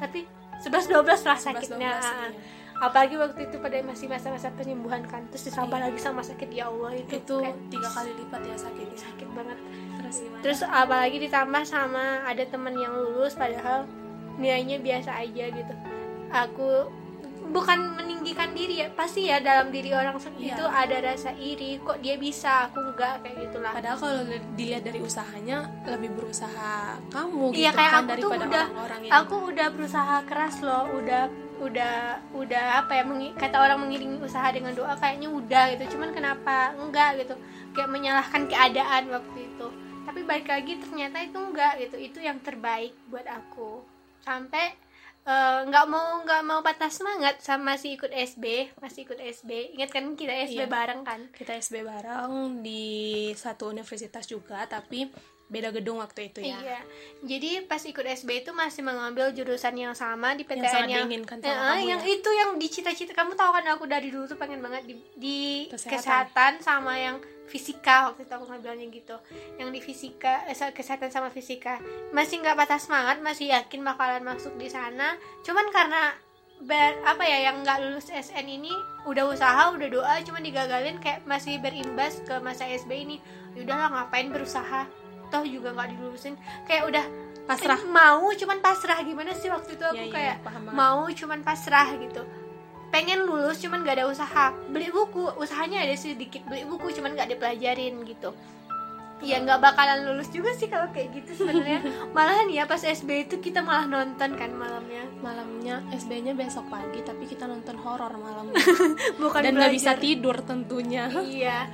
Tapi 0.00 0.26
11-12 0.60 1.24
lah 1.24 1.38
11, 1.38 1.46
sakitnya. 1.46 1.92
12, 1.96 2.04
iya. 2.04 2.28
apalagi 2.80 3.14
waktu 3.20 3.40
itu 3.48 3.56
pada 3.60 3.76
masih 3.84 4.06
masa-masa 4.08 4.48
penyembuhan 4.52 5.04
kan. 5.04 5.24
Terus 5.32 5.52
ditambah 5.52 5.76
Iya. 5.76 5.84
lagi 5.88 5.98
sama 6.00 6.20
sakit 6.24 6.48
ya 6.50 6.68
Allah 6.68 6.92
itu 6.96 7.12
itu 7.16 7.36
tiga 7.68 7.88
kali 7.88 8.10
lipat 8.16 8.40
ya 8.44 8.56
sakitnya. 8.56 8.98
Sakit 8.98 9.28
banget. 9.36 9.58
Terus 10.00 10.16
gimana? 10.24 10.42
Terus 10.42 10.60
apalagi 10.64 11.16
ditambah 11.20 11.62
sama 11.68 12.04
ada 12.24 12.44
teman 12.44 12.74
yang 12.76 12.92
lulus 12.92 13.36
padahal 13.36 13.84
nilainya 14.40 14.80
biasa 14.80 15.10
aja 15.20 15.44
gitu. 15.52 15.74
Aku 16.32 16.88
bukan 17.42 17.78
meninggikan 17.94 18.52
diri 18.52 18.78
ya 18.78 18.88
pasti 18.90 19.24
ya 19.24 19.40
dalam 19.40 19.68
diri 19.68 19.90
orang 19.90 20.14
se- 20.16 20.28
Iya. 20.32 20.52
itu 20.52 20.64
ada 20.64 20.96
rasa 21.02 21.30
iri 21.32 21.78
kok 21.78 21.98
dia 21.98 22.14
bisa 22.14 22.68
aku 22.68 22.78
enggak 22.84 23.20
kayak 23.20 23.36
gitulah. 23.42 23.72
Padahal 23.72 23.96
kalau 23.96 24.20
dilihat 24.54 24.82
dari 24.82 25.00
usahanya 25.00 25.58
lebih 25.84 26.10
berusaha 26.12 26.72
kamu 27.06 27.44
Iya, 27.50 27.56
gitu 27.66 27.76
kayak 27.76 27.90
kan 27.90 27.98
aku 27.98 28.10
daripada 28.10 28.44
udah- 28.44 28.66
orang-orang 28.68 29.00
yang 29.02 29.12
aku 29.16 29.34
udah 29.46 29.66
berusaha 29.70 30.16
keras 30.24 30.56
loh 30.60 30.84
udah 30.92 31.22
udah 31.60 31.96
udah 32.32 32.64
apa 32.78 32.92
ya 32.94 33.04
mengi- 33.04 33.34
kata 33.34 33.56
orang 33.58 33.78
mengiringi 33.78 34.16
usaha 34.18 34.48
dengan 34.48 34.72
doa 34.72 34.94
kayaknya 34.94 35.28
udah 35.28 35.64
gitu 35.70 35.84
cuman 35.92 36.08
kenapa 36.10 36.72
enggak 36.74 37.10
gitu 37.18 37.34
kayak 37.70 37.88
menyalahkan 37.88 38.42
keadaan 38.46 39.08
waktu 39.08 39.38
itu. 39.44 39.66
Tapi 40.00 40.20
balik 40.22 40.46
lagi 40.46 40.72
ternyata 40.76 41.20
itu 41.20 41.36
enggak 41.36 41.72
gitu 41.78 41.96
itu 41.96 42.18
yang 42.18 42.38
terbaik 42.38 42.92
buat 43.06 43.24
aku. 43.24 43.84
Sampai 44.18 44.72
eh, 45.30 45.58
nggak 45.64 45.86
mau 45.86 46.20
nggak 46.20 46.42
mau 46.42 46.60
patah 46.60 46.90
semangat 46.90 47.38
sama 47.38 47.72
masih 47.72 47.94
ikut 47.94 48.10
SB 48.10 48.44
masih 48.78 49.06
ikut 49.06 49.18
SB 49.38 49.50
ingat 49.78 49.90
kan 49.90 50.04
kita 50.12 50.34
SB 50.44 50.60
Iya. 50.60 50.66
bareng 50.66 51.02
kan 51.02 51.20
kita 51.30 51.54
SB 51.56 51.86
bareng 51.86 52.32
di 52.60 52.84
satu 53.34 53.70
universitas 53.70 54.26
juga 54.26 54.66
tapi 54.66 55.06
beda 55.50 55.68
gedung 55.70 55.98
waktu 55.98 56.30
itu 56.30 56.40
ya 56.40 56.56
Iya. 56.56 56.80
Jadi 57.20 57.66
pas 57.66 57.82
ikut 57.82 58.00
SB 58.00 58.40
itu 58.40 58.50
masih 58.50 58.80
mengambil 58.80 59.28
jurusan 59.30 59.74
yang 59.74 59.92
sama 59.92 60.32
di 60.32 60.46
PTN 60.46 60.62
Yang 60.62 60.72
yang 60.72 60.88
diinginkan 61.04 61.36
sama 61.38 61.50
Eh, 61.50 61.58
kamu 61.76 61.90
yang 61.90 62.00
ya? 62.00 62.14
itu 62.14 62.30
yang 62.30 62.50
dicita-cita 62.54 63.12
kamu 63.12 63.34
tahu 63.34 63.50
kan 63.52 63.64
aku 63.68 63.84
dari 63.84 64.08
dulu 64.08 64.24
tuh 64.24 64.38
pengen 64.38 64.62
banget 64.62 64.86
di, 64.86 64.94
di 65.14 65.38
Kesehatan. 65.66 65.90
kesehatan. 65.92 66.52
sama 66.60 66.94
yang 66.94 67.18
fisika 67.44 68.06
waktu 68.06 68.22
itu 68.22 68.32
aku 68.32 68.46
ngambilnya 68.46 68.86
gitu. 68.88 69.16
Yang 69.58 69.68
di 69.74 69.80
fisika 69.82 70.34
eh, 70.46 70.54
kesehatan 70.54 71.10
sama 71.10 71.28
fisika 71.28 71.82
masih 72.10 72.38
nggak 72.38 72.54
patah 72.56 72.78
semangat, 72.78 73.18
masih 73.18 73.50
yakin 73.50 73.82
bakalan 73.82 74.22
masuk 74.22 74.54
di 74.54 74.70
sana. 74.70 75.18
Cuman 75.42 75.66
karena 75.68 76.14
ber, 76.60 76.94
apa 77.02 77.24
ya 77.24 77.50
yang 77.50 77.64
nggak 77.64 77.80
lulus 77.82 78.06
SN 78.06 78.46
ini 78.46 78.70
udah 79.02 79.26
usaha 79.26 79.72
udah 79.72 79.88
doa 79.88 80.14
cuman 80.20 80.44
digagalin 80.44 81.00
kayak 81.00 81.24
masih 81.24 81.56
berimbas 81.56 82.20
ke 82.22 82.36
masa 82.38 82.68
SB 82.68 82.92
ini 83.00 83.16
udahlah 83.56 83.88
ngapain 83.88 84.28
berusaha 84.28 84.84
toh 85.30 85.46
juga 85.46 85.72
nggak 85.72 85.88
dilulusin 85.96 86.34
kayak 86.66 86.84
udah 86.90 87.04
Pasrah. 87.50 87.82
eh, 87.82 87.90
mau 87.90 88.30
cuman 88.30 88.58
pasrah. 88.62 88.98
Gimana 89.02 89.34
sih 89.34 89.50
waktu 89.50 89.74
itu 89.74 89.82
aku 89.82 90.04
iya, 90.06 90.14
kayak 90.14 90.36
paham 90.46 90.70
banget. 90.70 90.78
mau 90.78 91.02
cuman 91.10 91.38
pasrah 91.42 91.88
gitu. 91.98 92.22
Pengen 92.94 93.26
lulus 93.26 93.58
cuman 93.58 93.82
gak 93.82 93.98
ada 93.98 94.06
usaha. 94.06 94.54
Beli 94.70 94.90
buku 94.94 95.34
usahanya 95.38 95.82
ada 95.82 95.94
sedikit. 95.98 96.46
Beli 96.46 96.62
buku 96.66 96.94
cuman 96.94 97.18
gak 97.18 97.30
dipelajarin 97.34 98.02
gitu. 98.06 98.30
Ya 99.20 99.36
nggak 99.36 99.60
bakalan 99.60 100.08
lulus 100.08 100.32
juga 100.32 100.48
sih 100.56 100.64
kalau 100.64 100.88
kayak 100.96 101.12
gitu 101.12 101.44
sebenarnya. 101.44 101.84
Malahan 102.16 102.48
ya 102.48 102.64
pas 102.64 102.80
SB 102.80 103.28
itu 103.28 103.36
kita 103.36 103.60
malah 103.60 103.84
nonton 103.84 104.32
kan 104.32 104.48
malamnya. 104.56 105.04
Malamnya 105.20 105.84
SB-nya 105.92 106.32
besok 106.32 106.72
pagi 106.72 107.04
tapi 107.04 107.28
kita 107.28 107.44
nonton 107.44 107.76
horor 107.84 108.16
malamnya. 108.16 108.56
Bukan 109.22 109.44
dan 109.44 109.60
nggak 109.60 109.76
bisa 109.76 109.92
tidur 110.00 110.40
tentunya. 110.40 111.12
Iya 111.12 111.68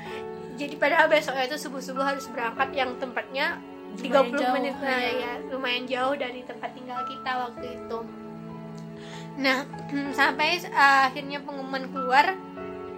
jadi 0.57 0.75
padahal 0.81 1.07
besoknya 1.07 1.45
itu 1.47 1.57
subuh 1.61 1.81
subuh 1.85 2.05
harus 2.05 2.27
berangkat 2.33 2.73
yang 2.73 2.97
tempatnya 2.97 3.61
30 3.97 4.13
Lumayan 4.13 4.33
jauh, 4.37 4.55
menit. 4.57 4.75
Nah 4.81 5.01
ya. 5.01 5.13
ya 5.13 5.33
lumayan 5.49 5.85
jauh 5.89 6.15
dari 6.17 6.41
tempat 6.45 6.71
tinggal 6.77 7.01
kita 7.09 7.31
waktu 7.49 7.67
itu. 7.81 7.99
Nah 9.41 9.59
sampai 10.19 10.61
uh, 10.69 11.09
akhirnya 11.09 11.41
pengumuman 11.45 11.89
keluar 11.93 12.37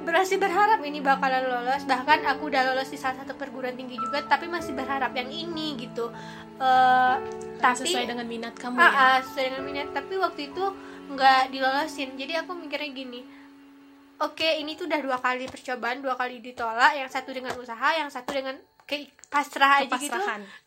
berhasil 0.03 0.41
berharap 0.41 0.81
ini 0.83 1.05
bakalan 1.05 1.45
lolos. 1.45 1.85
Bahkan 1.85 2.25
aku 2.25 2.49
udah 2.49 2.73
lolos 2.73 2.89
di 2.89 2.97
salah 2.97 3.21
satu 3.21 3.37
perguruan 3.37 3.77
tinggi 3.77 4.01
juga 4.01 4.25
tapi 4.25 4.49
masih 4.49 4.73
berharap 4.73 5.13
yang 5.13 5.29
ini 5.29 5.77
gitu. 5.77 6.09
Eh, 6.57 7.17
tapi 7.61 7.85
sesuai 7.85 8.09
dengan 8.09 8.25
minat 8.25 8.57
kamu 8.57 8.81
Ah, 8.81 8.89
ya? 8.89 8.91
ah, 8.97 9.19
sesuai 9.21 9.45
dengan 9.53 9.63
minat. 9.69 9.89
Tapi 9.93 10.17
waktu 10.17 10.49
itu 10.49 10.65
nggak 11.09 11.43
dilolosin 11.53 12.21
jadi 12.21 12.45
aku 12.45 12.53
mikirnya 12.53 12.91
gini 12.93 13.21
oke 14.23 14.49
ini 14.59 14.75
tuh 14.75 14.91
udah 14.91 15.01
dua 15.03 15.19
kali 15.19 15.47
percobaan 15.47 16.03
dua 16.03 16.15
kali 16.19 16.43
ditolak 16.43 16.99
yang 16.99 17.09
satu 17.11 17.31
dengan 17.31 17.55
usaha 17.59 17.89
yang 17.95 18.11
satu 18.11 18.31
dengan 18.35 18.59
kayak 18.89 19.13
pasrah 19.29 19.85
aja 19.85 19.97
gitu. 20.01 20.17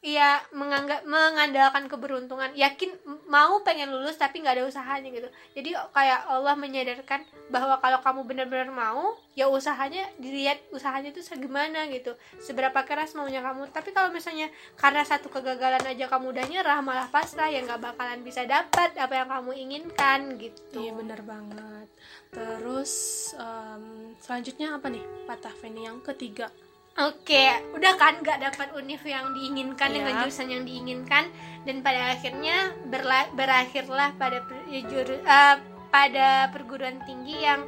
Iya 0.05 0.37
menganggap 0.53 1.01
mengandalkan 1.09 1.89
keberuntungan. 1.89 2.53
Yakin 2.53 2.93
mau 3.25 3.65
pengen 3.65 3.89
lulus 3.89 4.21
tapi 4.21 4.45
nggak 4.45 4.61
ada 4.61 4.65
usahanya 4.69 5.09
gitu. 5.09 5.29
Jadi 5.57 5.73
kayak 5.73 6.29
Allah 6.29 6.53
menyadarkan 6.53 7.25
bahwa 7.49 7.81
kalau 7.81 7.99
kamu 8.05 8.21
benar-benar 8.29 8.69
mau 8.69 9.17
ya 9.33 9.49
usahanya 9.49 10.05
dilihat 10.21 10.61
usahanya 10.69 11.09
itu 11.09 11.25
segimana 11.25 11.89
gitu. 11.89 12.13
Seberapa 12.37 12.85
keras 12.85 13.17
maunya 13.17 13.41
kamu. 13.41 13.73
Tapi 13.73 13.89
kalau 13.97 14.13
misalnya 14.13 14.53
karena 14.77 15.01
satu 15.01 15.33
kegagalan 15.33 15.81
aja 15.81 16.05
kamu 16.05 16.29
udah 16.29 16.45
nyerah 16.45 16.79
malah 16.85 17.09
pasrah 17.09 17.49
ya 17.49 17.65
nggak 17.65 17.81
bakalan 17.81 18.21
bisa 18.21 18.45
dapat 18.45 18.93
apa 18.93 19.13
yang 19.17 19.29
kamu 19.33 19.51
inginkan 19.57 20.37
gitu. 20.37 20.77
Iya 20.77 20.93
benar 20.93 21.25
banget. 21.25 21.89
Terus 22.29 22.93
em, 23.33 24.13
selanjutnya 24.21 24.77
apa 24.77 24.85
nih? 24.93 25.01
Patah 25.25 25.53
Feni 25.57 25.89
yang 25.89 25.97
ketiga? 26.05 26.53
Oke, 26.99 27.47
udah 27.71 27.95
kan 27.95 28.19
nggak 28.19 28.51
dapat 28.51 28.67
univ 28.75 28.99
yang 29.07 29.31
diinginkan 29.31 29.89
Iya. 29.89 29.95
dengan 29.95 30.13
jurusan 30.21 30.47
yang 30.51 30.63
diinginkan 30.67 31.23
dan 31.63 31.79
pada 31.79 32.11
akhirnya 32.11 32.75
berla- 32.91 33.31
berakhirlah 33.31 34.11
pada 34.19 34.43
per- 34.43 34.67
juru- 34.91 35.23
eh, 35.23 35.55
pada 35.87 36.51
perguruan 36.51 36.99
tinggi 37.07 37.47
yang 37.47 37.63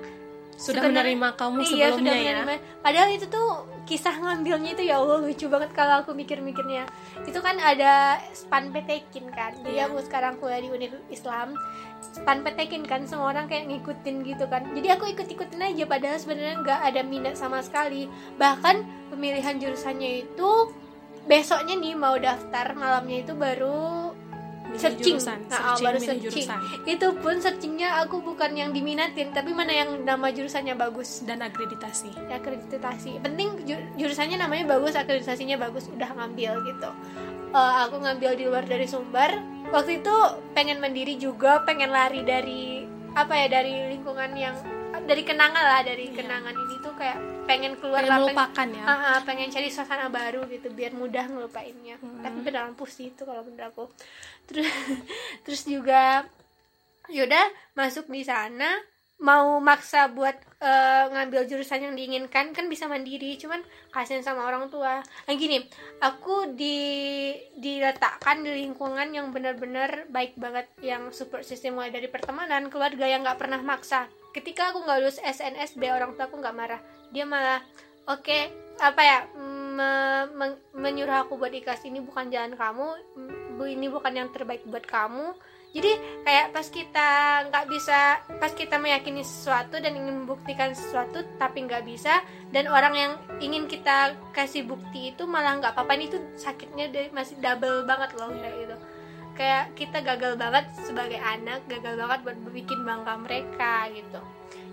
Sudah 0.53 0.86
sebenarnya- 0.86 1.17
menerima 1.17 1.27
kamu 1.33 1.57
iya, 1.60 1.67
sebelumnya 1.67 1.91
sudah 1.98 2.13
ya. 2.15 2.31
menerima. 2.39 2.53
Padahal 2.79 3.10
itu 3.12 3.25
tuh 3.27 3.48
kisah 3.83 4.15
ngambilnya 4.15 4.69
itu 4.72 4.83
ya 4.86 4.95
Allah 4.98 5.19
lucu 5.19 5.45
banget 5.48 5.69
kalau 5.74 5.93
aku 6.00 6.13
mikir-mikirnya. 6.13 6.86
Itu 7.25 7.41
kan 7.41 7.57
ada 7.57 8.15
span 8.31 8.69
petekin 8.69 9.27
kan. 9.29 9.51
Jadi 9.60 9.75
Iya. 9.75 9.89
aku 9.89 10.00
sekarang 10.01 10.38
kuliah 10.38 10.62
di 10.62 10.69
univ 10.69 10.93
Islam. 11.10 11.57
Span 12.00 12.45
petekin 12.45 12.86
kan 12.86 13.03
semua 13.03 13.33
orang 13.33 13.50
kayak 13.50 13.65
ngikutin 13.67 14.15
gitu 14.24 14.45
kan. 14.45 14.69
Jadi 14.72 14.88
aku 14.88 15.10
ikut-ikutin 15.10 15.60
aja 15.60 15.83
padahal 15.83 16.17
sebenarnya 16.22 16.55
nggak 16.62 16.79
ada 16.86 17.01
minat 17.01 17.36
sama 17.36 17.60
sekali. 17.60 18.05
Bahkan 18.38 18.75
pemilihan 19.10 19.57
jurusannya 19.57 20.24
itu 20.24 20.51
besoknya 21.24 21.74
nih 21.74 21.95
mau 21.95 22.13
daftar 22.15 22.75
malamnya 22.75 23.24
itu 23.24 23.33
baru 23.33 24.12
searching. 24.75 25.15
jurusan, 25.15 25.39
Nah, 25.44 25.58
searching, 25.72 25.84
baru 25.84 25.98
searching. 26.00 26.22
jurusan 26.24 26.60
itu 26.86 27.08
pun 27.15 27.36
searchingnya 27.36 27.89
aku 28.00 28.20
bukan 28.20 28.51
yang 28.51 28.70
diminatin 28.70 29.30
tapi 29.30 29.50
mana 29.50 29.72
yang 29.72 30.01
nama 30.01 30.27
jurusannya 30.27 30.74
bagus 30.74 31.22
dan 31.22 31.39
akreditasi. 31.39 32.12
akreditasi 32.27 33.20
penting 33.20 33.63
ju- 33.63 33.88
jurusannya 33.96 34.38
namanya 34.38 34.70
bagus 34.70 34.94
akreditasinya 34.94 35.58
bagus 35.58 35.88
udah 35.88 36.10
ngambil 36.12 36.60
gitu 36.63 36.89
Eh, 37.50 37.74
aku 37.80 37.98
ngambil 38.00 38.34
di 38.34 38.44
luar 38.44 38.63
dari 38.63 38.84
sumber 38.84 39.30
waktu 39.70 40.01
itu 40.01 40.15
pengen 40.51 40.77
mandiri 40.77 41.15
juga 41.15 41.62
pengen 41.62 41.89
lari 41.89 42.22
dari 42.22 42.82
apa 43.13 43.30
ya 43.36 43.48
dari 43.51 43.94
lingkungan 43.94 44.34
yang 44.34 44.58
dari 45.03 45.22
kenangan 45.22 45.63
lah 45.63 45.81
dari 45.81 46.05
Iya. 46.05 46.15
kenangan 46.15 46.55
ini 46.55 46.75
tuh 46.79 46.93
kayak 46.93 47.17
pengen 47.43 47.75
keluar 47.75 48.00
Pengen 48.00 48.07
lah, 48.07 48.17
pengen- 48.17 48.27
melupakan 48.29 48.67
ya. 48.69 48.83
Ah, 48.83 48.91
ah, 48.95 49.19
pengen 49.22 49.48
cari 49.50 49.67
suasana 49.67 50.07
baru 50.10 50.48
gitu 50.48 50.67
biar 50.69 50.91
mudah 50.93 51.25
ngelupainnya 51.25 51.95
Hmm. 51.98 52.22
tapi 52.22 52.38
beneran 52.41 52.74
pusing 52.74 53.10
itu 53.10 53.22
kalau 53.22 53.41
bener 53.41 53.67
aku 53.67 53.91
terus 54.45 54.63
terus 55.43 55.62
juga 55.65 56.24
yaudah 57.05 57.43
masuk 57.74 58.07
di 58.07 58.24
sana 58.24 58.79
mau 59.22 59.62
maksa 59.62 60.10
buat 60.10 60.36
eh, 60.63 61.05
ngambil 61.13 61.46
jurusan 61.46 61.86
yang 61.86 61.93
diinginkan 61.93 62.55
kan 62.55 62.65
bisa 62.67 62.89
mandiri. 62.89 63.36
Cuman 63.38 63.62
kasihan 63.93 64.25
sama 64.25 64.48
orang 64.48 64.72
tua. 64.74 65.03
Nah 65.03 65.34
gini 65.34 65.62
aku 66.01 66.55
di 66.55 66.77
diletakkan 67.60 68.41
di 68.41 68.65
lingkungan 68.65 69.13
yang 69.13 69.29
benar-benar 69.29 70.10
baik 70.10 70.36
banget 70.39 70.67
yang 70.82 71.13
support 71.13 71.46
system 71.46 71.77
mulai 71.77 71.93
dari 71.93 72.10
pertemanan 72.10 72.67
keluarga 72.74 73.05
yang 73.05 73.22
nggak 73.22 73.39
pernah 73.39 73.62
maksa. 73.62 74.10
Ketika 74.34 74.74
aku 74.74 74.84
nggak 74.84 75.00
lulus 75.03 75.22
SNSB 75.22 75.93
orang 75.93 76.17
tua 76.17 76.25
aku 76.27 76.41
nggak 76.41 76.58
marah. 76.58 76.82
Dia 77.13 77.29
malah 77.29 77.62
oke 78.10 78.39
apa 78.82 79.01
ya 79.05 79.20
me- 79.38 80.29
men- 80.34 80.62
menyuruh 80.74 81.25
aku 81.25 81.38
buat 81.38 81.53
ikhlas 81.53 81.86
ini 81.86 82.01
bukan 82.01 82.34
jalan 82.34 82.58
kamu 82.58 82.89
bu 83.55 83.69
ini 83.69 83.88
bukan 83.89 84.13
yang 84.13 84.29
terbaik 84.33 84.65
buat 84.65 84.86
kamu. 84.86 85.33
Jadi 85.74 85.89
kayak 86.22 86.53
pas 86.53 86.67
kita 86.69 87.10
nggak 87.50 87.65
bisa 87.65 88.22
pas 88.38 88.53
kita 88.53 88.77
meyakini 88.77 89.25
sesuatu 89.25 89.81
dan 89.81 89.98
ingin 89.98 90.22
membuktikan 90.22 90.69
sesuatu 90.77 91.25
tapi 91.41 91.65
nggak 91.65 91.81
bisa 91.81 92.22
dan 92.53 92.69
orang 92.69 92.93
yang 92.93 93.12
ingin 93.41 93.65
kita 93.65 94.13
kasih 94.38 94.69
bukti 94.69 95.17
itu 95.17 95.25
malah 95.25 95.57
nggak 95.57 95.74
apa-apa. 95.74 95.98
Ini 95.98 96.05
tuh 96.13 96.22
sakitnya 96.38 96.93
masih 97.10 97.41
double 97.41 97.89
banget 97.89 98.13
loh 98.13 98.29
kayak 98.38 98.55
gitu. 98.69 98.75
Kayak 99.33 99.65
kita 99.74 99.98
gagal 100.05 100.33
banget 100.38 100.65
sebagai 100.86 101.17
anak 101.17 101.65
gagal 101.65 101.98
banget 101.98 102.19
buat 102.22 102.38
bikin 102.53 102.79
bangga 102.86 103.17
mereka 103.17 103.89
gitu. 103.89 104.22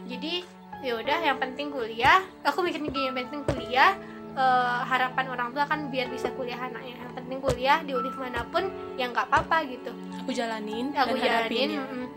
Jadi 0.04 0.44
ya 0.84 1.00
udah 1.00 1.18
yang 1.24 1.40
penting 1.40 1.72
kuliah. 1.72 2.20
Aku 2.44 2.60
mikirnya 2.60 2.92
gini 2.92 3.08
yang 3.08 3.16
penting 3.16 3.40
kuliah 3.48 3.96
eh, 4.36 4.78
harapan 4.86 5.26
orang 5.30 5.48
tua 5.54 5.64
kan 5.66 5.88
biar 5.88 6.10
bisa 6.10 6.30
kuliah 6.34 6.58
anaknya 6.58 6.94
yang 6.98 7.12
penting 7.14 7.38
kuliah 7.42 7.78
di 7.82 7.92
univ 7.94 8.14
mana 8.16 8.44
pun 8.48 8.68
yang 8.94 9.10
nggak 9.10 9.26
apa-apa 9.30 9.66
gitu 9.66 9.90
Aku 10.24 10.30
jalanin 10.30 10.92
aku 10.94 11.16
dan 11.16 11.46
hadapin 11.46 11.68
jalanin 11.68 11.70
ya. 11.74 11.82
mm. 11.86 12.08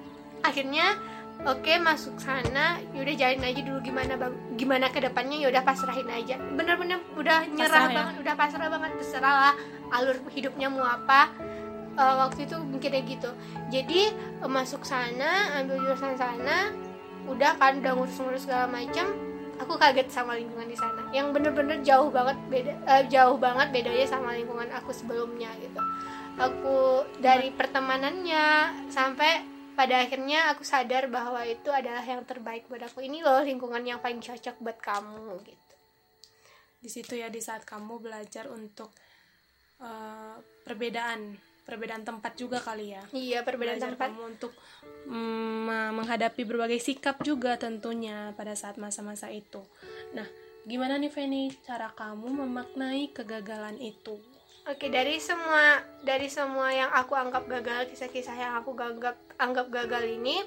akhirnya 0.43 0.87
oke 1.43 1.73
masuk 1.81 2.15
sana 2.21 2.77
yaudah 2.93 3.15
jalanin 3.17 3.45
aja 3.49 3.61
dulu 3.65 3.79
gimana 3.81 4.13
gimana 4.53 4.85
ke 4.93 4.99
depannya 5.01 5.37
yaudah 5.41 5.63
pasrahin 5.65 6.07
aja 6.07 6.37
bener-bener 6.53 7.01
udah 7.17 7.47
nyerah 7.49 7.69
Pasrah 7.69 7.89
ya? 7.89 7.95
banget 7.97 8.15
udah 8.21 8.33
pasrah 8.37 8.67
banget 8.69 8.91
terserah 9.01 9.35
lah 9.49 9.55
alur 9.93 10.17
hidupnya 10.29 10.67
mau 10.69 10.85
apa 10.85 11.29
Eh, 11.93 12.15
waktu 12.17 12.49
itu 12.49 12.57
mikirnya 12.57 13.05
gitu 13.05 13.29
jadi 13.69 14.09
masuk 14.41 14.81
sana 14.81 15.61
ambil 15.61 15.77
jurusan 15.77 16.17
sana 16.17 16.73
udah 17.29 17.53
kan 17.61 17.77
udah 17.85 17.93
ngurus-ngurus 17.93 18.49
segala 18.49 18.65
macam 18.65 19.13
aku 19.61 19.77
kaget 19.77 20.09
sama 20.09 20.37
lingkungan 20.37 20.65
di 20.65 20.77
sana. 20.77 21.09
Yang 21.13 21.27
bener-bener 21.37 21.77
jauh 21.85 22.09
banget 22.09 22.37
beda 22.49 22.73
eh, 22.73 23.03
jauh 23.09 23.37
banget 23.37 23.69
bedanya 23.69 24.07
sama 24.09 24.33
lingkungan 24.33 24.69
aku 24.73 24.89
sebelumnya 24.93 25.49
gitu. 25.61 25.81
Aku 26.39 27.05
dari 27.21 27.53
pertemanannya 27.53 28.73
sampai 28.89 29.45
pada 29.73 30.01
akhirnya 30.05 30.53
aku 30.53 30.61
sadar 30.65 31.09
bahwa 31.09 31.41
itu 31.45 31.69
adalah 31.69 32.01
yang 32.01 32.25
terbaik 32.25 32.65
buat 32.69 32.81
aku. 32.81 33.05
Ini 33.05 33.21
loh 33.21 33.41
lingkungan 33.41 33.81
yang 33.85 34.01
paling 34.01 34.21
cocok 34.21 34.57
buat 34.61 34.77
kamu 34.81 35.41
gitu. 35.45 35.75
Di 36.83 36.89
situ 36.89 37.13
ya 37.15 37.29
di 37.29 37.39
saat 37.39 37.63
kamu 37.65 38.01
belajar 38.01 38.49
untuk 38.49 38.89
eh, 39.81 40.37
perbedaan 40.65 41.52
perbedaan 41.63 42.03
tempat 42.03 42.35
juga 42.35 42.59
kali 42.59 42.91
ya. 42.95 43.03
iya 43.15 43.39
perbedaan 43.41 43.79
Belajar 43.79 43.95
tempat 43.95 44.09
kamu 44.11 44.23
untuk 44.35 44.51
mm, 45.07 45.95
menghadapi 45.95 46.43
berbagai 46.43 46.79
sikap 46.83 47.23
juga 47.23 47.55
tentunya 47.55 48.35
pada 48.35 48.53
saat 48.53 48.75
masa-masa 48.75 49.31
itu. 49.31 49.63
Nah, 50.11 50.27
gimana 50.67 50.99
nih 50.99 51.11
Feni 51.11 51.55
cara 51.63 51.91
kamu 51.95 52.43
memaknai 52.43 53.11
kegagalan 53.15 53.79
itu? 53.79 54.19
Oke 54.63 54.87
dari 54.87 55.19
semua 55.19 55.83
dari 56.07 56.31
semua 56.31 56.71
yang 56.71 56.87
aku 56.87 57.19
anggap 57.19 57.51
gagal 57.51 57.91
kisah-kisah 57.91 58.35
yang 58.35 58.53
aku 58.55 58.71
anggap 58.79 59.19
anggap 59.35 59.67
gagal 59.67 60.07
ini 60.07 60.39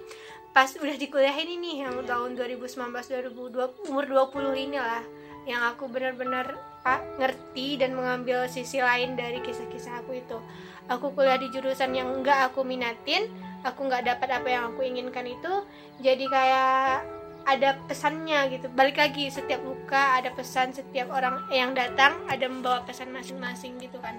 pas 0.57 0.73
udah 0.73 0.97
di 0.97 1.13
kuliah 1.13 1.37
ini 1.37 1.61
nih 1.61 1.77
yang 1.85 2.01
tahun 2.09 2.33
2019 2.33 2.97
2020 2.97 3.93
umur 3.93 4.05
20 4.09 4.57
inilah 4.57 5.05
yang 5.45 5.69
aku 5.69 5.85
benar-benar 5.93 6.57
pak 6.87 7.03
ngerti 7.19 7.83
dan 7.83 7.99
mengambil 7.99 8.47
sisi 8.47 8.79
lain 8.79 9.19
dari 9.19 9.43
kisah-kisah 9.43 10.07
aku 10.07 10.23
itu. 10.23 10.39
Aku 10.87 11.11
kuliah 11.11 11.35
di 11.35 11.51
jurusan 11.51 11.91
yang 11.99 12.23
enggak 12.23 12.55
aku 12.55 12.63
minatin 12.63 13.27
aku 13.67 13.91
nggak 13.91 14.07
dapat 14.07 14.29
apa 14.39 14.47
yang 14.47 14.65
aku 14.71 14.87
inginkan 14.87 15.27
itu 15.27 15.53
jadi 15.99 16.25
kayak 16.31 17.03
ada 17.47 17.75
pesannya 17.91 18.55
gitu. 18.55 18.71
Balik 18.71 19.03
lagi 19.03 19.27
setiap 19.27 19.59
luka 19.67 20.23
ada 20.23 20.31
pesan 20.31 20.71
setiap 20.71 21.11
orang 21.11 21.43
yang 21.51 21.75
datang 21.75 22.23
ada 22.31 22.47
membawa 22.47 22.87
pesan 22.87 23.11
masing-masing 23.11 23.79
gitu 23.83 23.99
kan. 23.99 24.15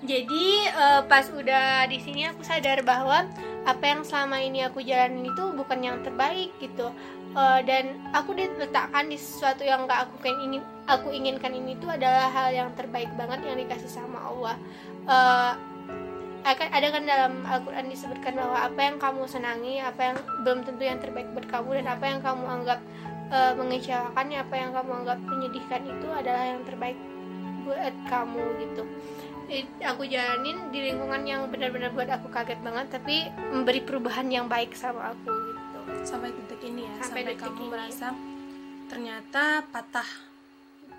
Jadi 0.00 0.46
eh, 0.72 1.02
pas 1.04 1.26
udah 1.28 1.84
di 1.90 1.98
sini 2.00 2.24
aku 2.32 2.40
sadar 2.40 2.80
bahwa 2.80 3.28
apa 3.66 3.84
yang 3.84 4.00
selama 4.06 4.40
ini 4.40 4.64
aku 4.64 4.80
jalanin 4.80 5.28
itu 5.28 5.44
bukan 5.52 5.80
yang 5.84 5.96
terbaik 6.00 6.52
gitu. 6.64 6.88
Eh, 7.36 7.60
dan 7.68 7.96
aku 8.16 8.32
diletakkan 8.32 9.08
di 9.12 9.20
sesuatu 9.20 9.64
yang 9.64 9.84
gak 9.84 10.08
aku 10.08 10.24
ingin 10.24 10.64
aku 10.88 11.12
inginkan 11.12 11.52
ini 11.52 11.76
tuh 11.76 11.92
adalah 11.92 12.32
hal 12.32 12.48
yang 12.50 12.72
terbaik 12.72 13.12
banget 13.14 13.44
yang 13.44 13.56
dikasih 13.60 13.92
sama 13.92 14.18
Allah. 14.24 14.56
Eh, 15.04 15.52
akan 16.38 16.68
ada 16.70 16.86
kan 16.88 17.04
dalam 17.04 17.32
Al-Quran 17.44 17.92
disebutkan 17.92 18.32
bahwa 18.32 18.56
apa 18.56 18.80
yang 18.80 18.96
kamu 18.96 19.26
senangi 19.28 19.82
apa 19.82 20.00
yang 20.00 20.16
belum 20.46 20.64
tentu 20.64 20.82
yang 20.86 20.96
terbaik 20.96 21.28
buat 21.34 21.44
kamu 21.44 21.82
dan 21.82 21.86
apa 21.92 22.04
yang 22.08 22.20
kamu 22.24 22.44
anggap 22.46 22.80
eh, 23.28 23.52
mengecewakan 23.52 24.26
apa 24.32 24.54
yang 24.56 24.70
kamu 24.72 24.90
anggap 25.04 25.18
menyedihkan 25.20 25.82
itu 25.84 26.08
adalah 26.08 26.44
yang 26.48 26.62
terbaik 26.64 26.96
buat 27.68 27.94
kamu 28.08 28.44
gitu. 28.64 28.82
It- 29.48 29.80
aku 29.80 30.04
jalanin 30.04 30.72
di 30.72 30.88
lingkungan 30.88 31.24
yang 31.24 31.48
benar-benar 31.52 31.92
buat 31.92 32.08
aku 32.08 32.28
kaget 32.28 32.60
banget 32.60 32.86
tapi 32.88 33.28
memberi 33.52 33.80
perubahan 33.84 34.28
yang 34.28 34.48
baik 34.48 34.72
sama 34.72 35.12
aku 35.12 35.28
gitu. 35.28 35.78
Sampai 36.04 36.32
detik 36.32 36.60
ini 36.64 36.84
ya, 36.88 36.92
Sampai 37.00 37.04
sampai, 37.04 37.22
detik 37.36 37.44
kamu 37.44 37.60
ini. 37.60 37.68
merasa 37.68 38.06
ternyata 38.88 39.42
patah 39.68 40.27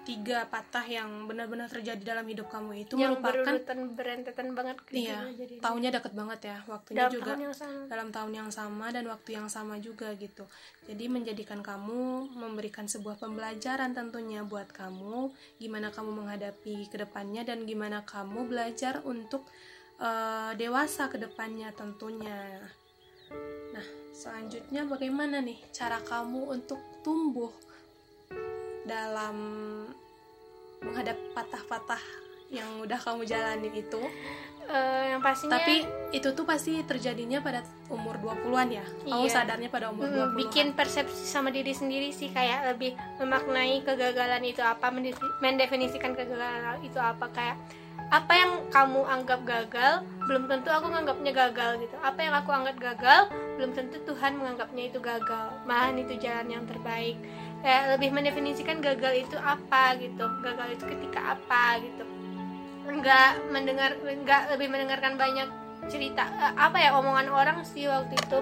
tiga 0.09 0.49
patah 0.49 0.81
yang 0.89 1.29
benar-benar 1.29 1.69
terjadi 1.69 2.01
dalam 2.01 2.25
hidup 2.25 2.49
kamu 2.49 2.89
itu 2.89 2.97
yang 2.97 3.21
merupakan 3.21 3.61
berentetan 3.93 4.57
banget 4.57 4.81
gitu 4.89 5.05
iya 5.05 5.21
jadi 5.29 5.61
tahunnya 5.61 5.89
deket 6.01 6.13
banget 6.17 6.39
ya 6.49 6.57
waktunya 6.65 6.97
dalam 7.05 7.13
juga 7.13 7.29
tahun 7.29 7.41
yang 7.45 7.55
sama. 7.55 7.81
dalam 7.85 8.09
tahun 8.09 8.31
yang 8.33 8.49
sama 8.49 8.85
dan 8.89 9.03
waktu 9.05 9.29
yang 9.37 9.47
sama 9.51 9.75
juga 9.77 10.09
gitu. 10.17 10.49
Jadi 10.89 11.05
menjadikan 11.05 11.61
kamu 11.61 12.33
memberikan 12.33 12.89
sebuah 12.89 13.21
pembelajaran 13.21 13.93
tentunya 13.93 14.41
buat 14.41 14.73
kamu 14.73 15.29
gimana 15.61 15.93
kamu 15.93 16.09
menghadapi 16.25 16.89
ke 16.89 16.97
depannya 16.97 17.45
dan 17.45 17.69
gimana 17.69 18.01
kamu 18.01 18.49
belajar 18.49 19.05
untuk 19.05 19.45
eh, 20.01 20.51
dewasa 20.57 21.13
ke 21.13 21.21
depannya 21.21 21.69
tentunya. 21.77 22.65
Nah 23.77 23.85
selanjutnya 24.17 24.89
bagaimana 24.89 25.37
nih 25.45 25.61
cara 25.69 26.01
kamu 26.01 26.49
untuk 26.49 26.81
tumbuh 27.05 27.53
dalam 28.89 29.37
menghadapi 30.81 31.31
patah-patah 31.31 32.01
yang 32.49 32.81
udah 32.81 32.97
kamu 32.97 33.23
jalanin 33.23 33.71
itu 33.71 34.01
Eh, 34.69 35.03
yang 35.09 35.17
pastinya 35.17 35.57
tapi 35.57 35.81
itu 36.13 36.29
tuh 36.29 36.45
pasti 36.45 36.77
terjadinya 36.85 37.41
pada 37.41 37.65
umur 37.89 38.21
20-an 38.21 38.69
ya. 38.69 38.85
Kamu 39.01 39.25
Iya. 39.25 39.33
sadarnya 39.33 39.65
pada 39.65 39.89
umur 39.89 40.05
mm, 40.05 40.13
20-an. 40.13 40.37
bikin 40.37 40.67
persepsi 40.77 41.25
sama 41.25 41.49
diri 41.49 41.73
sendiri 41.73 42.13
sih 42.13 42.29
kayak 42.29 42.69
lebih 42.69 42.93
memaknai 43.17 43.81
kegagalan 43.81 44.45
itu 44.45 44.61
apa 44.61 44.93
mendefi- 44.93 45.25
mendefinisikan 45.41 46.13
kegagalan 46.13 46.77
itu 46.85 47.01
apa 47.01 47.25
kayak 47.33 47.57
apa 48.09 48.29
yang 48.31 48.51
kamu 48.69 49.01
anggap 49.05 49.41
gagal 49.41 49.93
belum 50.25 50.45
tentu 50.45 50.69
aku 50.69 50.85
menganggapnya 50.87 51.31
gagal 51.33 51.71
gitu 51.81 51.95
apa 51.99 52.19
yang 52.21 52.33
aku 52.33 52.49
anggap 52.49 52.77
gagal 52.77 53.19
belum 53.57 53.71
tentu 53.73 53.97
Tuhan 54.05 54.37
menganggapnya 54.37 54.83
itu 54.85 55.01
gagal 55.01 55.49
malahan 55.65 55.97
itu 55.97 56.13
jalan 56.15 56.45
yang 56.47 56.63
terbaik 56.63 57.17
kayak 57.63 57.97
lebih 57.97 58.09
mendefinisikan 58.13 58.79
gagal 58.79 59.27
itu 59.27 59.37
apa 59.39 59.95
gitu. 59.97 60.25
Gagal 60.43 60.67
itu 60.75 60.83
ketika 60.85 61.37
apa 61.37 61.79
gitu. 61.81 62.03
Nggak 62.89 63.31
mendengar 63.53 63.91
nggak 64.01 64.41
lebih 64.55 64.67
mendengarkan 64.67 65.15
banyak 65.15 65.49
cerita 65.87 66.27
eh, 66.27 66.53
apa 66.59 66.77
ya 66.77 66.95
omongan 66.99 67.31
orang 67.31 67.57
sih 67.63 67.87
waktu 67.87 68.13
itu. 68.19 68.39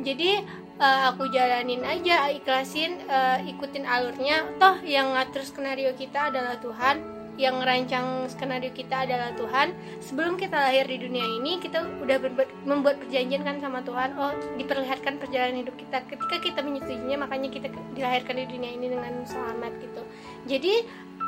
Jadi 0.00 0.30
eh, 0.78 1.00
aku 1.10 1.26
jalanin 1.34 1.82
aja 1.82 2.30
ikhlasin 2.30 3.02
eh, 3.04 3.50
ikutin 3.50 3.84
alurnya. 3.84 4.46
Toh 4.62 4.78
yang 4.86 5.12
ngatur 5.12 5.42
skenario 5.42 5.92
kita 5.98 6.30
adalah 6.30 6.56
Tuhan 6.62 7.17
yang 7.38 7.62
merancang 7.62 8.26
skenario 8.26 8.74
kita 8.74 9.06
adalah 9.06 9.30
Tuhan. 9.38 9.70
Sebelum 10.02 10.34
kita 10.34 10.58
lahir 10.58 10.84
di 10.90 10.98
dunia 10.98 11.22
ini 11.22 11.62
kita 11.62 11.86
udah 12.02 12.18
membuat 12.66 12.98
perjanjian 12.98 13.46
kan 13.46 13.62
sama 13.62 13.80
Tuhan. 13.86 14.18
Oh 14.18 14.34
diperlihatkan 14.58 15.22
perjalanan 15.22 15.62
hidup 15.62 15.78
kita 15.78 16.02
ketika 16.10 16.36
kita 16.42 16.60
menyetujuinya 16.66 17.16
makanya 17.16 17.48
kita 17.48 17.70
dilahirkan 17.94 18.42
di 18.42 18.46
dunia 18.50 18.70
ini 18.74 18.86
dengan 18.90 19.22
selamat 19.22 19.72
gitu. 19.78 20.02
Jadi 20.50 20.74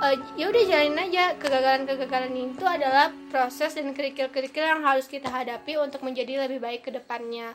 eh, 0.02 0.16
ya 0.34 0.44
udah 0.50 0.62
jalanin 0.66 0.98
aja. 0.98 1.24
Kegagalan-kegagalan 1.38 2.34
itu 2.34 2.64
adalah 2.66 3.14
proses 3.30 3.78
dan 3.78 3.94
kerikil-kerikil 3.94 4.66
yang 4.66 4.82
harus 4.82 5.06
kita 5.06 5.30
hadapi 5.30 5.78
untuk 5.78 6.02
menjadi 6.02 6.44
lebih 6.50 6.58
baik 6.58 6.84
ke 6.84 6.90
depannya. 6.90 7.54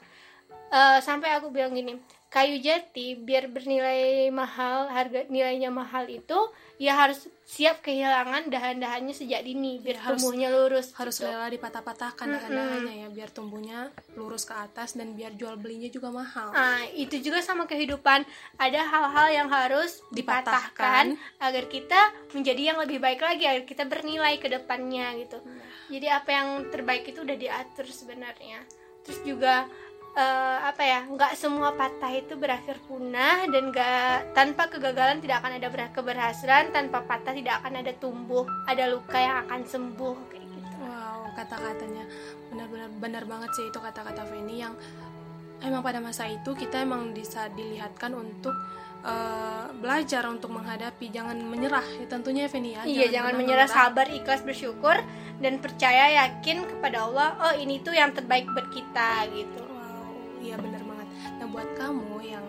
Eh, 0.71 0.99
sampai 1.03 1.35
aku 1.35 1.51
bilang 1.51 1.75
gini 1.75 1.99
kayu 2.35 2.59
jati 2.59 3.15
biar 3.15 3.47
bernilai 3.47 4.27
mahal 4.27 4.91
harga 4.91 5.23
nilainya 5.31 5.71
mahal 5.71 6.03
itu 6.03 6.35
ya 6.75 6.91
harus 6.91 7.31
siap 7.47 7.79
kehilangan 7.79 8.51
dahan-dahannya 8.51 9.15
sejak 9.15 9.39
dini 9.39 9.79
biar 9.79 10.03
harus- 10.03 10.19
tumbuhnya 10.19 10.51
lurus 10.51 10.91
harus 10.99 11.15
gitu. 11.15 11.31
rela 11.31 11.47
dipatah-patahkan 11.47 12.27
dahan-dahannya 12.27 12.93
ya 12.99 13.07
biar 13.07 13.31
tumbuhnya 13.31 13.87
lurus 14.19 14.43
ke 14.43 14.51
atas 14.51 14.99
dan 14.99 15.15
biar 15.15 15.31
jual 15.39 15.55
belinya 15.55 15.87
juga 15.87 16.11
mahal. 16.11 16.51
Nah, 16.51 16.83
itu 16.91 17.23
juga 17.23 17.39
sama 17.39 17.63
kehidupan. 17.63 18.27
Ada 18.59 18.81
hal-hal 18.83 19.27
yang 19.31 19.47
harus 19.47 20.03
dipatahkan, 20.11 21.15
Dipatahkan. 21.15 21.39
agar 21.39 21.63
kita 21.71 21.99
menjadi 22.35 22.61
yang 22.75 22.77
lebih 22.83 22.99
baik 22.99 23.23
lagi, 23.23 23.47
agar 23.47 23.63
kita 23.63 23.87
bernilai 23.87 24.35
ke 24.43 24.51
depannya 24.51 25.15
gitu. 25.23 25.39
Jadi 25.87 26.07
apa 26.11 26.29
yang 26.35 26.47
terbaik 26.67 27.07
itu 27.07 27.23
udah 27.23 27.37
diatur 27.39 27.87
sebenarnya. 27.87 28.59
Terus 29.05 29.21
juga 29.21 29.69
eh, 30.15 30.57
apa 30.63 30.83
ya? 30.83 30.99
nggak 31.05 31.35
semua 31.35 31.75
patah 31.75 32.11
itu 32.15 32.39
berakhir 32.39 32.79
punah 32.87 33.43
dan 33.51 33.69
nggak 33.69 34.31
tanpa 34.31 34.71
kegagalan 34.71 35.19
tidak 35.19 35.43
akan 35.43 35.59
ada 35.59 35.67
ber- 35.67 35.93
keberhasilan, 35.93 36.71
tanpa 36.71 37.03
patah 37.03 37.35
tidak 37.35 37.59
akan 37.61 37.83
ada 37.83 37.91
tumbuh, 37.99 38.47
ada 38.65 38.87
luka 38.87 39.19
yang 39.19 39.43
akan 39.45 39.61
sembuh 39.67 40.15
kayak 40.31 40.47
gitu. 40.47 40.75
Wow, 40.79 41.35
kata-katanya 41.35 42.03
benar-benar 42.49 42.89
benar 43.03 43.23
banget 43.27 43.51
sih 43.59 43.65
itu 43.67 43.79
kata-kata 43.79 44.23
Feni 44.23 44.63
yang 44.63 44.73
emang 45.59 45.83
pada 45.83 45.99
masa 45.99 46.27
itu 46.31 46.55
kita 46.55 46.83
emang 46.83 47.11
bisa 47.11 47.51
dilihatkan 47.51 48.15
untuk 48.15 48.55
eh, 49.05 49.65
belajar 49.83 50.25
untuk 50.31 50.49
menghadapi, 50.55 51.11
jangan 51.11 51.37
menyerah. 51.43 51.83
Ya, 51.83 52.07
tentunya 52.07 52.47
Feni 52.47 52.73
ya. 52.73 52.81
Iya, 52.87 53.05
jangan 53.19 53.35
pernah 53.35 53.41
menyerah, 53.43 53.67
sabar, 53.69 54.07
ikhlas, 54.09 54.41
bersyukur, 54.41 54.97
dan 55.43 55.59
percaya 55.59 56.23
yakin 56.25 56.65
kepada 56.65 57.05
Allah. 57.05 57.29
Oh, 57.37 57.53
ini 57.59 57.83
tuh 57.83 57.93
yang 57.93 58.15
terbaik 58.15 58.47
buat 58.49 58.71
kita 58.71 59.27
gitu. 59.35 59.64
Iya 60.45 60.55
benar 60.61 60.81
banget. 60.85 61.07
Nah, 61.41 61.47
buat 61.49 61.69
kamu 61.73 62.21
yang 62.21 62.45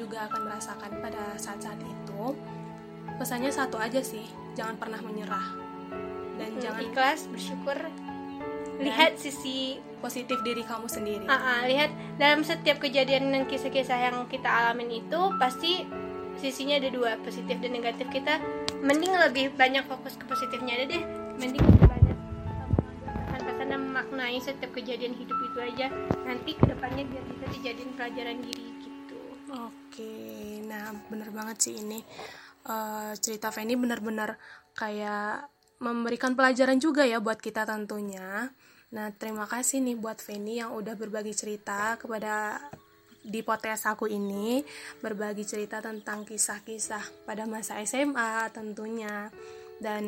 juga 0.00 0.24
akan 0.30 0.40
merasakan 0.48 0.90
pada 1.04 1.36
saat-saat 1.36 1.76
itu, 1.82 2.22
pesannya 3.20 3.52
satu 3.52 3.76
aja 3.76 4.00
sih, 4.00 4.24
jangan 4.56 4.80
pernah 4.80 5.02
menyerah. 5.04 5.46
Dan 6.38 6.56
Hmm, 6.56 6.62
jangan 6.62 6.82
ikhlas, 6.88 7.26
bersyukur. 7.28 7.76
Lihat 8.78 9.18
sisi, 9.18 9.82
positif 9.98 10.38
diri 10.46 10.62
kamu 10.62 10.86
sendiri. 10.86 11.26
ah, 11.26 11.34
ah, 11.34 11.60
lihat 11.66 11.90
dalam 12.14 12.46
setiap 12.46 12.78
kejadian 12.78 13.34
dan 13.34 13.42
kisah-kisah 13.50 13.98
yang 13.98 14.16
kita 14.30 14.46
alamin 14.46 15.02
itu 15.02 15.20
pasti 15.36 15.82
sisinya 16.38 16.78
ada 16.78 16.86
dua, 16.86 17.18
positif 17.26 17.58
dan 17.58 17.74
negatif. 17.74 18.06
Kita 18.06 18.38
mending 18.78 19.10
lebih 19.18 19.50
banyak 19.58 19.82
fokus 19.90 20.14
ke 20.14 20.22
positifnya 20.30 20.78
ada 20.78 20.86
deh. 20.94 21.02
Mending 21.42 21.58
lebih 21.58 21.86
banyak 21.90 22.16
pesan-pesan 23.26 23.66
dan 23.66 23.80
memaknai 23.82 24.38
setiap 24.38 24.70
kejadian 24.70 25.18
hidup 25.18 25.37
itu 25.58 25.74
aja. 25.74 25.90
Nanti 26.22 26.54
ke 26.54 26.64
depannya 26.70 27.02
biar 27.02 27.24
bisa 27.34 27.46
dijadiin 27.50 27.90
pelajaran 27.98 28.38
diri 28.46 28.66
gitu. 28.78 29.18
Oke, 29.50 30.14
nah 30.70 30.94
bener 31.10 31.34
banget 31.34 31.56
sih 31.66 31.74
ini 31.82 31.98
Eh, 32.68 33.12
cerita 33.24 33.48
Feni 33.48 33.80
benar-benar 33.80 34.36
kayak 34.76 35.48
memberikan 35.80 36.36
pelajaran 36.36 36.76
juga 36.76 37.08
ya 37.08 37.16
buat 37.16 37.40
kita 37.40 37.64
tentunya. 37.64 38.52
Nah 38.92 39.08
terima 39.16 39.48
kasih 39.48 39.80
nih 39.80 39.96
buat 39.96 40.20
Feni 40.20 40.60
yang 40.60 40.76
udah 40.76 40.92
berbagi 40.92 41.32
cerita 41.32 41.96
kepada 41.96 42.60
di 43.24 43.40
podcast 43.40 43.88
aku 43.88 44.04
ini 44.12 44.60
berbagi 45.00 45.48
cerita 45.48 45.80
tentang 45.80 46.28
kisah-kisah 46.28 47.24
pada 47.24 47.48
masa 47.48 47.80
SMA 47.88 48.52
tentunya 48.52 49.32
dan 49.80 50.04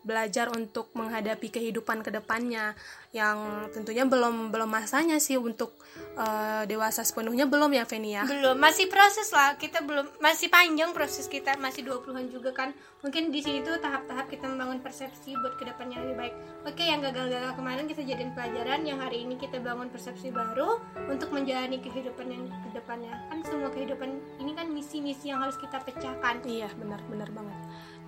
belajar 0.00 0.48
untuk 0.56 0.88
menghadapi 0.96 1.52
kehidupan 1.52 2.00
ke 2.00 2.10
depannya 2.12 2.72
yang 3.10 3.66
tentunya 3.74 4.06
belum 4.06 4.54
belum 4.54 4.70
masanya 4.70 5.18
sih 5.18 5.34
untuk 5.34 5.74
eh, 6.14 6.62
dewasa 6.70 7.02
sepenuhnya 7.02 7.50
belum 7.50 7.74
ya 7.74 7.84
Feni 7.84 8.14
ya? 8.16 8.22
Belum 8.24 8.54
masih 8.56 8.86
proses 8.86 9.28
lah 9.34 9.58
kita 9.58 9.82
belum 9.82 10.22
masih 10.22 10.46
panjang 10.46 10.94
proses 10.94 11.26
kita 11.26 11.58
masih 11.58 11.84
20-an 11.84 12.30
juga 12.30 12.54
kan. 12.54 12.70
Mungkin 13.02 13.32
di 13.32 13.40
sini 13.40 13.64
tuh 13.64 13.80
tahap-tahap 13.80 14.28
kita 14.28 14.46
membangun 14.46 14.78
persepsi 14.84 15.32
buat 15.40 15.56
ke 15.58 15.66
depannya 15.66 16.00
lebih 16.04 16.16
baik. 16.16 16.34
Oke 16.68 16.84
yang 16.86 17.00
gagal-gagal 17.02 17.56
kemarin 17.58 17.84
kita 17.90 18.02
jadiin 18.06 18.32
pelajaran 18.32 18.80
yang 18.86 19.00
hari 19.02 19.26
ini 19.26 19.36
kita 19.40 19.58
bangun 19.58 19.90
persepsi 19.90 20.30
baru 20.30 20.78
untuk 21.10 21.34
menjalani 21.34 21.82
kehidupan 21.82 22.26
yang 22.30 22.44
ke 22.46 22.68
depannya 22.78 23.12
kan 23.28 23.42
semua 23.42 23.72
kehidupan 23.74 24.20
ini 24.38 24.52
kan 24.54 24.70
misi-misi 24.70 25.34
yang 25.34 25.42
harus 25.42 25.58
kita 25.58 25.82
pecahkan. 25.82 26.46
Iya, 26.46 26.70
benar-benar 26.78 27.28
banget. 27.34 27.58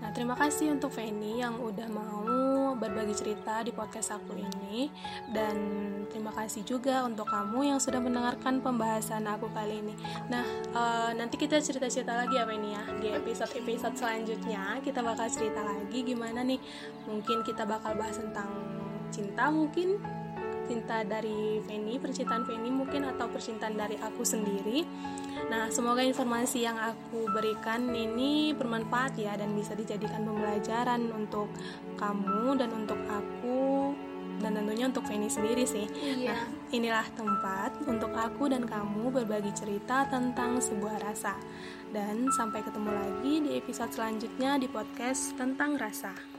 Nah, 0.03 0.11
terima 0.11 0.35
kasih 0.35 0.75
untuk 0.75 0.91
Feni 0.91 1.39
yang 1.39 1.63
udah 1.63 1.87
mau 1.87 2.75
berbagi 2.75 3.15
cerita 3.15 3.63
di 3.63 3.71
podcast 3.71 4.19
aku 4.19 4.35
ini. 4.35 4.91
Dan 5.31 5.55
terima 6.11 6.35
kasih 6.35 6.67
juga 6.67 7.07
untuk 7.07 7.31
kamu 7.31 7.71
yang 7.71 7.79
sudah 7.79 8.03
mendengarkan 8.03 8.59
pembahasan 8.59 9.23
aku 9.31 9.47
kali 9.55 9.79
ini. 9.79 9.95
Nah, 10.27 10.43
eh, 10.75 11.11
nanti 11.15 11.39
kita 11.39 11.63
cerita-cerita 11.63 12.19
lagi 12.19 12.35
ya 12.35 12.43
Feni 12.43 12.75
ya. 12.75 12.83
Di 12.99 13.09
episode-episode 13.15 13.95
selanjutnya 13.95 14.83
kita 14.83 15.07
bakal 15.07 15.31
cerita 15.31 15.63
lagi 15.63 16.03
gimana 16.03 16.43
nih. 16.43 16.59
Mungkin 17.07 17.47
kita 17.47 17.63
bakal 17.63 17.95
bahas 17.95 18.19
tentang 18.19 18.51
cinta 19.15 19.55
mungkin 19.55 20.03
cinta 20.67 21.03
dari 21.03 21.61
Feni, 21.65 21.99
percintaan 21.99 22.47
Feni 22.47 22.71
mungkin 22.71 23.09
atau 23.09 23.27
percintaan 23.31 23.75
dari 23.75 23.97
aku 23.99 24.23
sendiri. 24.23 24.85
Nah, 25.49 25.69
semoga 25.69 26.01
informasi 26.05 26.65
yang 26.65 26.79
aku 26.79 27.29
berikan 27.33 27.91
ini 27.93 28.55
bermanfaat 28.55 29.19
ya 29.19 29.35
dan 29.37 29.53
bisa 29.53 29.77
dijadikan 29.77 30.25
pembelajaran 30.25 31.13
untuk 31.13 31.51
kamu 31.99 32.57
dan 32.57 32.71
untuk 32.73 32.99
aku 33.11 33.93
dan 34.43 34.59
tentunya 34.59 34.91
untuk 34.91 35.07
Feni 35.07 35.31
sendiri 35.31 35.63
sih. 35.63 35.87
iya 36.03 36.35
Nah, 36.35 36.43
inilah 36.75 37.07
tempat 37.15 37.79
untuk 37.87 38.11
aku 38.11 38.51
dan 38.51 38.67
kamu 38.67 39.15
berbagi 39.15 39.55
cerita 39.55 40.09
tentang 40.11 40.59
sebuah 40.59 40.99
rasa. 40.99 41.39
Dan 41.93 42.33
sampai 42.33 42.65
ketemu 42.67 42.91
lagi 42.91 43.33
di 43.45 43.51
episode 43.55 43.95
selanjutnya 43.95 44.59
di 44.59 44.67
podcast 44.67 45.37
tentang 45.39 45.79
rasa. 45.79 46.32